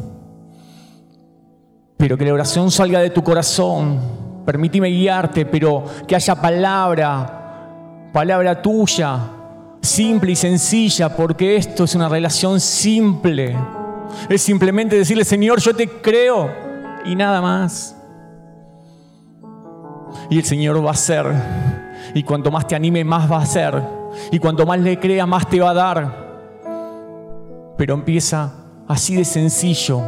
Pero 1.96 2.16
que 2.16 2.24
la 2.24 2.34
oración 2.34 2.70
salga 2.70 3.00
de 3.00 3.10
tu 3.10 3.22
corazón. 3.22 4.00
Permíteme 4.44 4.88
guiarte, 4.88 5.44
pero 5.44 5.84
que 6.06 6.16
haya 6.16 6.34
palabra, 6.34 8.10
palabra 8.12 8.62
tuya, 8.62 9.18
simple 9.82 10.32
y 10.32 10.36
sencilla, 10.36 11.14
porque 11.14 11.56
esto 11.56 11.84
es 11.84 11.94
una 11.94 12.08
relación 12.08 12.58
simple 12.60 13.56
es 14.28 14.42
simplemente 14.42 14.96
decirle, 14.96 15.24
Señor, 15.24 15.60
yo 15.60 15.74
te 15.74 15.88
creo 15.88 16.50
y 17.04 17.14
nada 17.14 17.40
más. 17.40 17.96
Y 20.30 20.38
el 20.38 20.44
Señor 20.44 20.84
va 20.84 20.90
a 20.90 20.92
hacer. 20.92 21.26
Y 22.14 22.22
cuanto 22.22 22.50
más 22.50 22.66
te 22.66 22.74
anime, 22.74 23.04
más 23.04 23.30
va 23.30 23.38
a 23.38 23.42
hacer. 23.42 23.82
Y 24.30 24.38
cuanto 24.38 24.66
más 24.66 24.80
le 24.80 24.98
crea, 24.98 25.26
más 25.26 25.48
te 25.48 25.60
va 25.60 25.70
a 25.70 25.74
dar. 25.74 26.28
Pero 27.76 27.94
empieza 27.94 28.52
así 28.88 29.14
de 29.14 29.24
sencillo, 29.24 30.00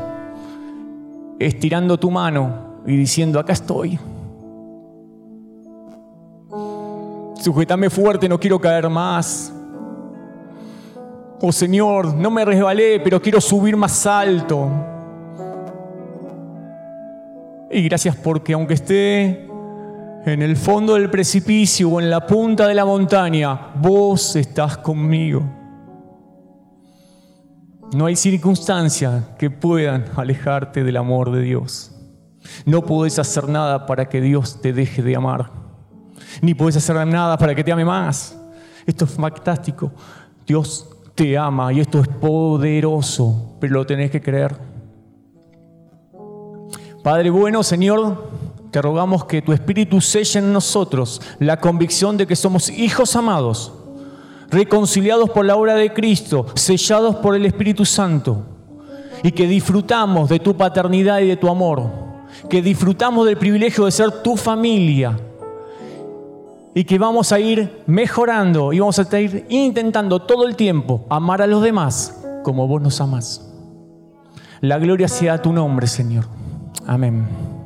estirando 1.39 1.99
tu 1.99 2.11
mano 2.11 2.81
y 2.87 2.97
diciendo, 2.97 3.39
acá 3.39 3.53
estoy. 3.53 3.99
Sujetame 7.41 7.89
fuerte, 7.91 8.29
no 8.29 8.41
quiero 8.41 8.59
caer 8.59 8.89
más. 8.89 9.53
Oh 11.43 11.53
Señor, 11.53 12.15
no 12.15 12.31
me 12.31 12.45
resbalé, 12.45 13.01
pero 13.01 13.21
quiero 13.21 13.41
subir 13.41 13.77
más 13.77 14.07
alto. 14.07 14.69
Y 17.71 17.83
gracias 17.83 18.17
porque 18.17 18.53
aunque 18.53 18.75
esté 18.75 19.47
en 20.27 20.43
el 20.43 20.57
fondo 20.57 20.95
del 20.95 21.09
precipicio 21.09 21.89
o 21.89 22.01
en 22.01 22.11
la 22.11 22.27
punta 22.27 22.67
de 22.67 22.75
la 22.75 22.85
montaña, 22.85 23.73
vos 23.77 24.37
estás 24.37 24.77
conmigo. 24.79 25.60
No 27.93 28.07
hay 28.07 28.15
circunstancia 28.15 29.35
que 29.39 29.51
puedan 29.51 30.05
alejarte 30.17 30.85
del 30.85 30.97
amor 30.97 31.33
de 31.33 31.43
Dios. 31.43 31.91
No 32.65 32.83
podés 32.83 33.19
hacer 33.19 33.49
nada 33.49 33.87
para 33.87 34.09
que 34.09 34.21
Dios 34.21 34.61
te 34.63 34.73
deje 34.73 35.03
de 35.03 35.17
amar. 35.17 35.51
Ni 36.41 36.55
podés 36.55 36.77
hacer 36.77 37.05
nada 37.07 37.37
para 37.37 37.55
que 37.55 37.65
te 37.65 37.73
ame 37.73 37.85
más. 37.85 38.37
Esto 38.87 39.05
es 39.05 39.11
fantástico. 39.11 39.93
Dios 40.47 40.89
te 41.15 41.37
ama 41.37 41.73
y 41.73 41.81
esto 41.81 42.01
es 42.01 42.09
poderoso, 42.09 43.57
pero 43.61 43.75
lo 43.75 43.87
tenés 43.87 44.11
que 44.11 44.23
creer. 44.23 44.57
Padre 47.03 47.31
bueno, 47.31 47.63
Señor, 47.63 48.31
te 48.71 48.81
rogamos 48.81 49.25
que 49.25 49.43
tu 49.43 49.53
Espíritu 49.53 50.01
selle 50.01 50.39
en 50.39 50.53
nosotros 50.53 51.21
la 51.39 51.59
convicción 51.59 52.17
de 52.17 52.27
que 52.27 52.37
somos 52.37 52.69
hijos 52.71 53.17
amados, 53.17 53.73
reconciliados 54.51 55.31
por 55.31 55.45
la 55.45 55.57
obra 55.57 55.75
de 55.75 55.93
Cristo, 55.93 56.47
sellados 56.55 57.17
por 57.17 57.35
el 57.35 57.47
Espíritu 57.47 57.85
Santo, 57.85 58.43
y 59.23 59.33
que 59.33 59.47
disfrutamos 59.47 60.29
de 60.29 60.41
tu 60.41 60.57
paternidad 60.57 61.21
y 61.21 61.29
de 61.29 61.37
tu 61.37 61.49
amor, 61.49 61.83
que 62.49 62.63
disfrutamos 62.63 63.27
del 63.27 63.37
privilegio 63.37 63.85
de 63.85 63.91
ser 63.91 64.23
tu 64.23 64.37
familia 64.37 65.17
y 66.75 66.85
que 66.85 66.99
vamos 66.99 67.33
a 67.33 67.41
ir 67.41 67.83
mejorando 67.87 68.73
y 68.73 68.81
vamos 68.81 68.99
a 68.99 69.21
ir 69.21 69.47
intentando 69.49 70.23
todo 70.23 70.47
el 70.47 70.57
tiempo 70.57 71.05
amar 71.11 71.43
a 71.43 71.47
los 71.47 71.63
demás 71.63 72.23
como 72.43 72.67
vos 72.67 72.81
nos 72.81 73.01
amás. 73.01 73.47
La 74.61 74.79
gloria 74.79 75.09
sea 75.09 75.35
a 75.35 75.43
tu 75.43 75.53
nombre, 75.53 75.87
Señor. 75.87 76.27
Amén. 76.87 77.60